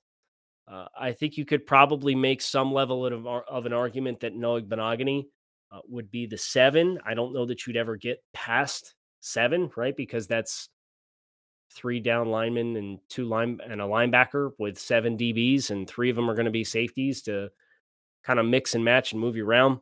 uh, 0.71 0.85
I 0.97 1.11
think 1.11 1.35
you 1.35 1.45
could 1.45 1.65
probably 1.67 2.15
make 2.15 2.41
some 2.41 2.71
level 2.71 3.05
of, 3.05 3.25
of 3.27 3.65
an 3.65 3.73
argument 3.73 4.21
that 4.21 4.35
Noah 4.35 4.61
Igbinoghene 4.61 5.25
uh, 5.71 5.79
would 5.87 6.09
be 6.09 6.25
the 6.25 6.37
seven. 6.37 6.99
I 7.05 7.15
don't 7.15 7.33
know 7.33 7.45
that 7.47 7.65
you'd 7.65 7.77
ever 7.77 7.95
get 7.97 8.23
past 8.33 8.93
seven, 9.19 9.69
right? 9.75 9.95
Because 9.95 10.27
that's 10.27 10.69
three 11.71 11.99
down 11.99 12.29
linemen 12.29 12.75
and 12.75 12.99
two 13.09 13.25
line 13.25 13.59
and 13.63 13.81
a 13.81 13.85
linebacker 13.85 14.51
with 14.57 14.77
seven 14.77 15.17
DBs, 15.17 15.69
and 15.69 15.87
three 15.87 16.09
of 16.09 16.15
them 16.15 16.29
are 16.29 16.35
going 16.35 16.45
to 16.45 16.51
be 16.51 16.63
safeties 16.63 17.21
to 17.23 17.49
kind 18.23 18.39
of 18.39 18.45
mix 18.45 18.75
and 18.75 18.83
match 18.83 19.11
and 19.11 19.21
move 19.21 19.35
you 19.35 19.45
around. 19.45 19.79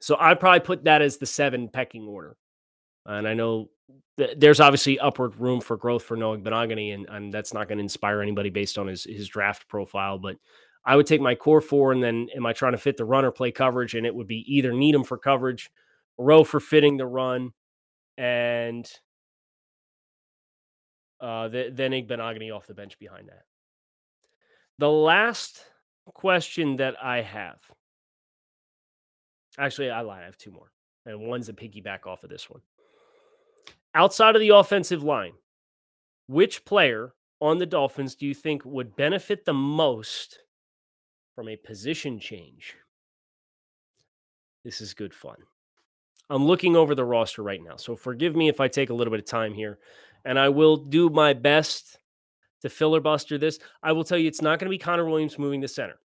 So 0.00 0.16
I'd 0.18 0.40
probably 0.40 0.60
put 0.60 0.84
that 0.84 1.02
as 1.02 1.18
the 1.18 1.26
seven 1.26 1.68
pecking 1.68 2.06
order. 2.06 2.36
And 3.06 3.28
I 3.28 3.34
know 3.34 3.70
th- 4.18 4.36
there's 4.36 4.60
obviously 4.60 4.98
upward 4.98 5.36
room 5.36 5.60
for 5.60 5.76
growth 5.76 6.02
for 6.02 6.16
Noah 6.16 6.38
Igbinoghene, 6.38 6.94
and, 6.94 7.06
and 7.08 7.32
that's 7.32 7.52
not 7.52 7.68
going 7.68 7.78
to 7.78 7.84
inspire 7.84 8.22
anybody 8.22 8.50
based 8.50 8.78
on 8.78 8.86
his 8.86 9.04
his 9.04 9.28
draft 9.28 9.68
profile. 9.68 10.18
But 10.18 10.36
I 10.84 10.96
would 10.96 11.06
take 11.06 11.20
my 11.20 11.34
core 11.34 11.60
four, 11.60 11.92
and 11.92 12.02
then 12.02 12.28
am 12.34 12.46
I 12.46 12.52
trying 12.52 12.72
to 12.72 12.78
fit 12.78 12.96
the 12.96 13.04
runner 13.04 13.30
play 13.30 13.50
coverage? 13.50 13.94
And 13.94 14.06
it 14.06 14.14
would 14.14 14.26
be 14.26 14.44
either 14.46 14.72
Needham 14.72 15.04
for 15.04 15.18
coverage, 15.18 15.70
Rowe 16.16 16.44
for 16.44 16.60
fitting 16.60 16.96
the 16.96 17.06
run, 17.06 17.52
and 18.20 18.92
uh, 21.22 21.48
the, 21.48 21.70
then 21.72 21.92
Igbinoghene 21.92 22.54
off 22.54 22.66
the 22.66 22.74
bench 22.74 22.98
behind 22.98 23.28
that. 23.28 23.44
The 24.78 24.90
last 24.90 25.64
question 26.04 26.76
that 26.76 27.02
I 27.02 27.22
have, 27.22 27.58
actually, 29.58 29.90
I 29.90 30.02
lied. 30.02 30.22
I 30.22 30.26
have 30.26 30.36
two 30.36 30.50
more, 30.50 30.70
and 31.06 31.18
one's 31.20 31.48
a 31.48 31.54
piggyback 31.54 32.06
off 32.06 32.22
of 32.22 32.28
this 32.28 32.48
one. 32.50 32.60
Outside 33.94 34.36
of 34.36 34.40
the 34.40 34.50
offensive 34.50 35.02
line, 35.02 35.32
which 36.26 36.64
player 36.66 37.14
on 37.40 37.56
the 37.56 37.66
Dolphins 37.66 38.14
do 38.14 38.26
you 38.26 38.34
think 38.34 38.66
would 38.66 38.96
benefit 38.96 39.46
the 39.46 39.54
most 39.54 40.40
from 41.34 41.48
a 41.48 41.56
position 41.56 42.20
change? 42.20 42.76
This 44.62 44.82
is 44.82 44.92
good 44.92 45.14
fun. 45.14 45.36
I'm 46.30 46.46
looking 46.46 46.76
over 46.76 46.94
the 46.94 47.04
roster 47.04 47.42
right 47.42 47.60
now. 47.62 47.76
So 47.76 47.96
forgive 47.96 48.36
me 48.36 48.48
if 48.48 48.60
I 48.60 48.68
take 48.68 48.90
a 48.90 48.94
little 48.94 49.10
bit 49.10 49.18
of 49.18 49.26
time 49.26 49.52
here, 49.52 49.78
and 50.24 50.38
I 50.38 50.48
will 50.48 50.76
do 50.76 51.10
my 51.10 51.32
best 51.32 51.98
to 52.62 52.68
filibuster 52.68 53.36
this. 53.36 53.58
I 53.82 53.92
will 53.92 54.04
tell 54.04 54.16
you 54.16 54.28
it's 54.28 54.40
not 54.40 54.60
going 54.60 54.66
to 54.66 54.70
be 54.70 54.78
Connor 54.78 55.06
Williams 55.06 55.38
moving 55.38 55.60
to 55.62 55.68
center. 55.68 55.98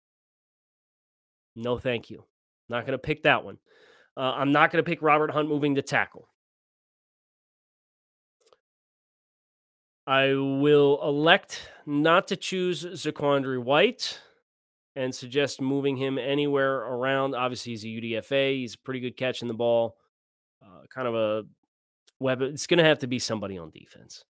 No, 1.56 1.76
thank 1.76 2.08
you. 2.08 2.24
Not 2.68 2.86
going 2.86 2.92
to 2.92 2.98
pick 2.98 3.24
that 3.24 3.44
one. 3.44 3.58
Uh, 4.16 4.32
I'm 4.36 4.52
not 4.52 4.70
going 4.70 4.82
to 4.82 4.88
pick 4.88 5.02
Robert 5.02 5.32
Hunt 5.32 5.48
moving 5.48 5.74
to 5.74 5.82
tackle. 5.82 6.28
I 10.06 10.34
will 10.34 11.00
elect 11.02 11.68
not 11.84 12.28
to 12.28 12.36
choose 12.36 12.84
Zaquandre 12.84 13.62
White 13.62 14.20
and 14.94 15.14
suggest 15.14 15.60
moving 15.60 15.96
him 15.96 16.18
anywhere 16.18 16.76
around. 16.76 17.34
Obviously, 17.34 17.72
he's 17.72 17.84
a 17.84 17.88
UDFA. 17.88 18.54
He's 18.56 18.76
pretty 18.76 19.00
good 19.00 19.16
catching 19.16 19.48
the 19.48 19.54
ball 19.54 19.96
kind 20.88 21.08
of 21.08 21.14
a 21.14 21.44
weapon. 22.20 22.52
It's 22.52 22.66
going 22.66 22.78
to 22.78 22.84
have 22.84 23.00
to 23.00 23.06
be 23.06 23.18
somebody 23.18 23.58
on 23.58 23.70
defense. 23.70 24.24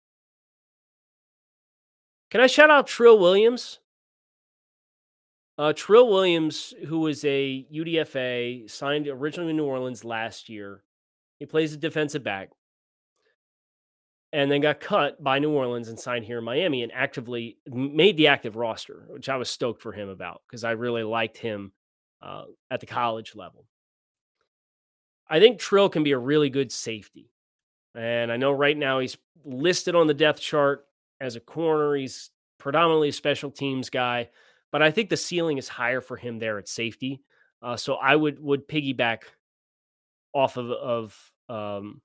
Can 2.31 2.41
I 2.41 2.47
shout 2.47 2.71
out 2.71 2.87
Trill 2.87 3.19
Williams? 3.19 3.81
Uh, 5.59 5.73
Trill 5.75 6.09
Williams, 6.09 6.73
who 6.87 7.01
was 7.01 7.25
a 7.25 7.67
UDFA, 7.75 8.71
signed 8.71 9.09
originally 9.09 9.51
in 9.51 9.57
New 9.57 9.67
Orleans 9.67 10.05
last 10.05 10.49
year. 10.49 10.83
He 11.39 11.47
plays 11.47 11.75
a 11.75 11.77
defensive 11.77 12.23
back 12.23 12.51
and 14.33 14.51
then 14.51 14.61
got 14.61 14.81
cut 14.81 15.23
by 15.23 15.39
New 15.39 15.51
Orleans 15.51 15.89
and 15.89 15.99
signed 15.99 16.25
here 16.25 16.39
in 16.39 16.45
Miami 16.45 16.83
and 16.83 16.93
actively 16.93 17.59
made 17.67 18.17
the 18.17 18.29
active 18.29 18.57
roster, 18.57 19.07
which 19.09 19.29
I 19.29 19.37
was 19.37 19.51
stoked 19.51 19.83
for 19.83 19.93
him 19.93 20.09
about 20.09 20.43
because 20.49 20.65
I 20.65 20.71
really 20.73 21.03
liked 21.03 21.37
him 21.37 21.73
uh, 22.23 22.45
at 22.71 22.81
the 22.81 22.87
college 22.87 23.35
level. 23.35 23.65
I 25.31 25.39
think 25.39 25.59
Trill 25.59 25.89
can 25.89 26.03
be 26.03 26.13
a 26.13 26.19
really 26.19 26.51
good 26.51 26.73
safety. 26.73 27.31
And 27.95 28.31
I 28.31 28.37
know 28.37 28.53
right 28.53 28.77
now 28.77 28.99
he's 28.99 29.17
listed 29.45 29.95
on 29.95 30.07
the 30.07 30.15
depth 30.15 30.41
chart 30.41 30.87
as 31.21 31.37
a 31.37 31.41
corner. 31.41 31.95
He's 31.95 32.31
predominantly 32.59 33.09
a 33.09 33.13
special 33.13 33.51
teams 33.51 33.91
guy, 33.91 34.29
but 34.73 34.83
I 34.83 34.91
think 34.91 35.09
the 35.09 35.17
ceiling 35.17 35.57
is 35.57 35.69
higher 35.69 36.01
for 36.01 36.17
him 36.17 36.39
there 36.39 36.59
at 36.59 36.69
safety. 36.69 37.23
Uh, 37.63 37.77
so 37.77 37.95
I 37.95 38.17
would 38.17 38.43
would 38.43 38.69
piggyback 38.69 39.23
off 40.33 40.57
of 40.57 40.71
of 40.71 41.33
um, 41.49 42.01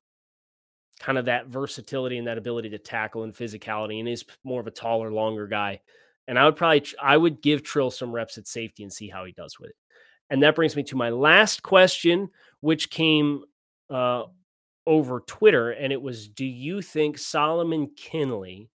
kind 0.99 1.17
of 1.17 1.25
that 1.25 1.47
versatility 1.47 2.17
and 2.17 2.27
that 2.27 2.37
ability 2.37 2.69
to 2.71 2.77
tackle 2.77 3.23
and 3.23 3.33
physicality, 3.33 3.99
and 3.99 4.07
is 4.07 4.25
more 4.43 4.59
of 4.59 4.67
a 4.67 4.71
taller, 4.71 5.11
longer 5.11 5.47
guy. 5.47 5.81
And 6.27 6.39
I 6.39 6.45
would 6.45 6.55
probably 6.55 6.85
I 7.01 7.15
would 7.17 7.41
give 7.41 7.63
Trill 7.63 7.91
some 7.91 8.11
reps 8.11 8.37
at 8.37 8.47
safety 8.47 8.83
and 8.83 8.91
see 8.91 9.07
how 9.07 9.25
he 9.25 9.31
does 9.31 9.59
with 9.59 9.69
it. 9.69 9.75
And 10.29 10.41
that 10.41 10.55
brings 10.55 10.75
me 10.75 10.83
to 10.83 10.95
my 10.95 11.09
last 11.09 11.61
question, 11.61 12.29
which 12.65 12.89
came 12.89 13.43
uh, 13.91 14.23
over 14.87 15.19
Twitter. 15.19 15.69
And 15.69 15.93
it 15.93 16.01
was 16.01 16.27
Do 16.27 16.45
you 16.45 16.81
think 16.81 17.19
Solomon 17.19 17.91
Kindley 17.95 18.71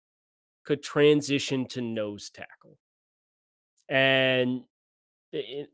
could 0.65 0.83
transition 0.83 1.65
to 1.67 1.79
nose 1.79 2.29
tackle? 2.29 2.77
And 3.87 4.65
it, 5.31 5.69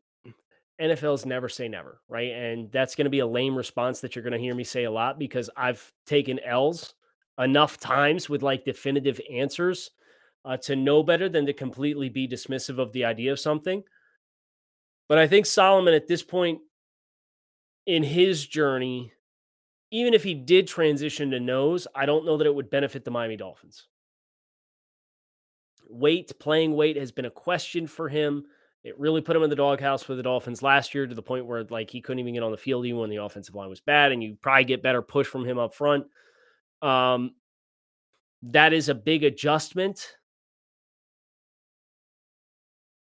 NFL's 0.79 1.25
never 1.25 1.49
say 1.49 1.67
never, 1.67 2.01
right? 2.07 2.31
And 2.33 2.71
that's 2.71 2.93
going 2.93 3.05
to 3.05 3.09
be 3.09 3.17
a 3.17 3.25
lame 3.25 3.55
response 3.55 3.99
that 4.01 4.15
you're 4.15 4.21
going 4.21 4.33
to 4.33 4.37
hear 4.37 4.53
me 4.53 4.63
say 4.63 4.83
a 4.83 4.91
lot 4.91 5.17
because 5.17 5.49
I've 5.57 5.91
taken 6.05 6.39
L's 6.41 6.93
enough 7.39 7.79
times 7.79 8.29
with 8.29 8.43
like 8.43 8.63
definitive 8.63 9.19
answers 9.31 9.89
uh, 10.45 10.57
to 10.57 10.75
know 10.75 11.01
better 11.01 11.29
than 11.29 11.47
to 11.47 11.53
completely 11.53 12.09
be 12.09 12.27
dismissive 12.27 12.77
of 12.77 12.91
the 12.91 13.05
idea 13.05 13.31
of 13.31 13.39
something. 13.39 13.81
But 15.09 15.17
I 15.17 15.25
think 15.25 15.47
Solomon 15.47 15.95
at 15.95 16.07
this 16.07 16.21
point 16.21 16.59
in 17.85 18.03
his 18.03 18.45
journey, 18.45 19.11
even 19.91 20.13
if 20.13 20.23
he 20.23 20.33
did 20.33 20.67
transition 20.67 21.31
to 21.31 21.39
nose, 21.39 21.87
I 21.93 22.05
don't 22.05 22.25
know 22.25 22.37
that 22.37 22.47
it 22.47 22.55
would 22.55 22.69
benefit 22.69 23.05
the 23.05 23.11
Miami 23.11 23.37
Dolphins. 23.37 23.87
weight, 25.89 26.31
playing 26.39 26.75
weight 26.75 26.97
has 26.97 27.11
been 27.11 27.25
a 27.25 27.31
question 27.31 27.87
for 27.87 28.09
him. 28.09 28.45
It 28.83 28.99
really 28.99 29.21
put 29.21 29.35
him 29.35 29.43
in 29.43 29.49
the 29.49 29.55
doghouse 29.55 30.03
for 30.03 30.15
the 30.15 30.23
Dolphins 30.23 30.61
last 30.61 30.93
year 30.93 31.07
to 31.07 31.15
the 31.15 31.21
point 31.21 31.45
where 31.45 31.63
like 31.65 31.89
he 31.89 32.01
couldn't 32.01 32.19
even 32.19 32.33
get 32.33 32.43
on 32.43 32.51
the 32.51 32.57
field 32.57 32.85
even 32.85 32.99
when 32.99 33.09
the 33.09 33.17
offensive 33.17 33.55
line 33.55 33.69
was 33.69 33.79
bad, 33.79 34.11
and 34.11 34.21
you 34.21 34.37
probably 34.41 34.65
get 34.65 34.83
better 34.83 35.01
push 35.01 35.27
from 35.27 35.45
him 35.45 35.57
up 35.57 35.73
front. 35.73 36.05
Um, 36.81 37.35
that 38.43 38.73
is 38.73 38.89
a 38.89 38.95
big 38.95 39.23
adjustment. 39.23 40.17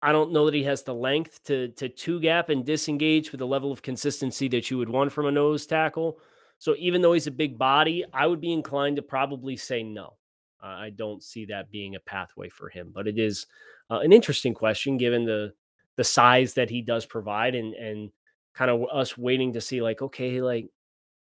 I 0.03 0.11
don't 0.13 0.33
know 0.33 0.47
that 0.47 0.55
he 0.55 0.65
has 0.65 0.83
the 0.83 0.95
length 0.95 1.45
to 1.45 1.69
to 1.69 1.89
two 1.89 2.21
gap 2.21 2.49
and 2.49 2.65
disengage 2.65 3.31
with 3.31 3.39
the 3.39 3.47
level 3.47 3.71
of 3.71 3.83
consistency 3.83 4.49
that 4.49 4.71
you 4.71 4.79
would 4.79 4.89
want 4.89 5.13
from 5.13 5.27
a 5.27 5.33
nose 5.33 5.67
tackle. 5.67 6.19
So 6.59 6.75
even 6.79 7.03
though 7.03 7.13
he's 7.13 7.27
a 7.27 7.33
big 7.33 7.59
body, 7.59 8.05
I 8.13 8.27
would 8.27 8.41
be 8.41 8.53
inclined 8.53 8.97
to 8.97 9.03
probably 9.03 9.57
say 9.57 9.83
no. 9.83 10.15
I 10.61 10.91
don't 10.91 11.23
see 11.23 11.47
that 11.47 11.73
being 11.73 11.97
a 11.97 12.01
pathway 12.01 12.49
for 12.49 12.69
him, 12.69 12.93
but 12.95 13.09
it 13.09 13.19
is 13.19 13.47
uh, 13.91 13.99
an 13.99 14.13
interesting 14.13 14.55
question 14.55 14.97
given 14.97 15.25
the 15.25 15.53
the 15.97 16.05
size 16.05 16.55
that 16.55 16.71
he 16.71 16.83
does 16.83 17.05
provide 17.07 17.55
and 17.55 17.75
and 17.75 18.11
kind 18.55 18.71
of 18.71 18.85
us 18.93 19.17
waiting 19.17 19.53
to 19.53 19.61
see 19.61 19.83
like 19.83 20.03
okay 20.03 20.41
like 20.41 20.69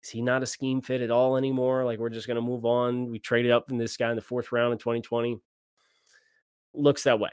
is 0.03 0.09
he 0.09 0.21
not 0.21 0.43
a 0.43 0.45
scheme 0.45 0.81
fit 0.81 1.01
at 1.01 1.11
all 1.11 1.38
anymore 1.38 1.83
like 1.85 1.99
we're 1.99 2.09
just 2.09 2.27
going 2.27 2.35
to 2.35 2.41
move 2.41 2.65
on 2.65 3.09
we 3.09 3.19
traded 3.19 3.51
up 3.51 3.71
in 3.71 3.77
this 3.77 3.97
guy 3.97 4.09
in 4.09 4.15
the 4.15 4.21
fourth 4.21 4.51
round 4.51 4.71
in 4.73 4.77
2020 4.77 5.39
looks 6.73 7.03
that 7.03 7.19
way 7.19 7.29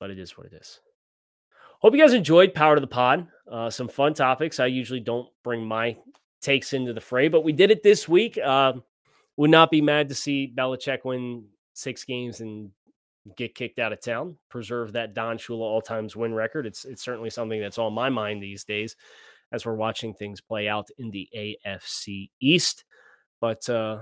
but 0.00 0.10
it 0.10 0.18
is 0.18 0.36
what 0.36 0.46
it 0.46 0.52
is 0.52 0.80
hope 1.80 1.94
you 1.94 2.00
guys 2.00 2.14
enjoyed 2.14 2.54
power 2.54 2.74
to 2.74 2.80
the 2.80 2.86
pod 2.86 3.26
uh, 3.50 3.70
some 3.70 3.88
fun 3.88 4.14
topics 4.14 4.60
i 4.60 4.66
usually 4.66 5.00
don't 5.00 5.28
bring 5.42 5.64
my 5.64 5.96
takes 6.40 6.72
into 6.72 6.92
the 6.92 7.00
fray 7.00 7.28
but 7.28 7.44
we 7.44 7.52
did 7.52 7.70
it 7.70 7.82
this 7.82 8.08
week 8.08 8.38
uh, 8.38 8.72
would 9.36 9.50
not 9.50 9.70
be 9.70 9.80
mad 9.80 10.08
to 10.08 10.14
see 10.14 10.52
Belichick 10.56 11.04
win 11.04 11.44
six 11.72 12.04
games 12.04 12.40
and 12.40 12.70
get 13.36 13.54
kicked 13.54 13.78
out 13.78 13.92
of 13.92 14.00
town, 14.00 14.36
preserve 14.48 14.92
that 14.92 15.14
Don 15.14 15.38
Shula 15.38 15.60
all 15.60 15.80
times 15.80 16.16
win 16.16 16.34
record. 16.34 16.66
It's 16.66 16.84
it's 16.84 17.02
certainly 17.02 17.30
something 17.30 17.60
that's 17.60 17.78
on 17.78 17.92
my 17.92 18.10
mind 18.10 18.42
these 18.42 18.64
days 18.64 18.96
as 19.52 19.64
we're 19.64 19.74
watching 19.74 20.14
things 20.14 20.40
play 20.40 20.68
out 20.68 20.88
in 20.98 21.10
the 21.10 21.28
AFC 21.36 22.30
East. 22.40 22.84
But 23.40 23.68
uh 23.68 24.00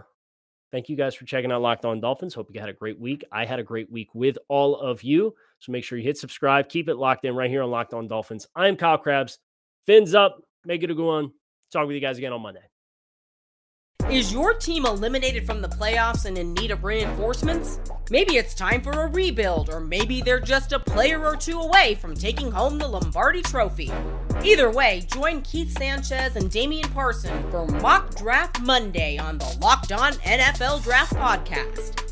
thank 0.71 0.89
you 0.89 0.97
guys 0.97 1.15
for 1.15 1.25
checking 1.25 1.53
out 1.53 1.63
Locked 1.63 1.85
On 1.85 2.01
Dolphins. 2.01 2.35
Hope 2.35 2.49
you 2.53 2.61
had 2.61 2.69
a 2.69 2.75
great 2.75 2.99
week. 2.99 3.25
I 3.31 3.45
had 3.45 3.59
a 3.59 3.65
great 3.65 3.91
week 3.91 4.15
with 4.15 4.39
all 4.49 4.77
of 4.77 5.03
you. 5.03 5.35
So 5.63 5.71
make 5.71 5.85
sure 5.85 5.97
you 5.97 6.03
hit 6.03 6.19
subscribe, 6.19 6.69
keep 6.69 6.89
it 6.89 6.97
locked 6.97 7.25
in 7.25 7.37
right 7.37 7.49
here 7.49 7.63
on 7.63 7.71
Locked 7.71 7.95
On 7.95 8.09
Dolphins. 8.09 8.49
I'm 8.57 8.77
Kyle 8.77 8.99
Crabbs. 8.99 9.39
Fins 9.87 10.13
up, 10.13 10.43
make 10.65 10.83
it 10.83 10.91
a 10.91 10.95
good 10.95 11.07
one. 11.07 11.31
Talk 11.73 11.87
with 11.87 11.95
you 11.95 12.01
guys 12.01 12.19
again 12.19 12.33
on 12.33 12.43
Monday. 12.43 12.63
Is 14.11 14.33
your 14.33 14.55
team 14.55 14.87
eliminated 14.87 15.47
from 15.47 15.63
the 15.63 15.69
playoffs 15.69 16.25
and 16.25 16.37
in 16.37 16.53
need 16.55 16.73
of 16.73 16.83
reinforcements? 16.83 17.79
Maybe 18.11 18.39
it's 18.39 18.55
time 18.55 18.83
for 18.83 18.91
a 18.91 19.07
rebuild, 19.07 19.71
or 19.71 19.79
maybe 19.79 20.21
they're 20.21 20.41
just 20.41 20.73
a 20.73 20.81
player 20.81 21.25
or 21.25 21.37
two 21.37 21.61
away 21.61 21.95
from 21.95 22.17
taking 22.17 22.51
home 22.51 22.77
the 22.77 22.89
Lombardi 22.89 23.43
Trophy. 23.43 23.93
Either 24.43 24.69
way, 24.69 25.07
join 25.13 25.43
Keith 25.43 25.79
Sanchez 25.79 26.35
and 26.35 26.51
Damian 26.51 26.91
Parson 26.91 27.49
for 27.53 27.69
Mock 27.69 28.17
Draft 28.17 28.61
Monday 28.63 29.17
on 29.17 29.39
the 29.39 29.57
Locked 29.61 29.93
On 29.93 30.15
NFL 30.15 30.83
Draft 30.83 31.15
Podcast. 31.15 32.12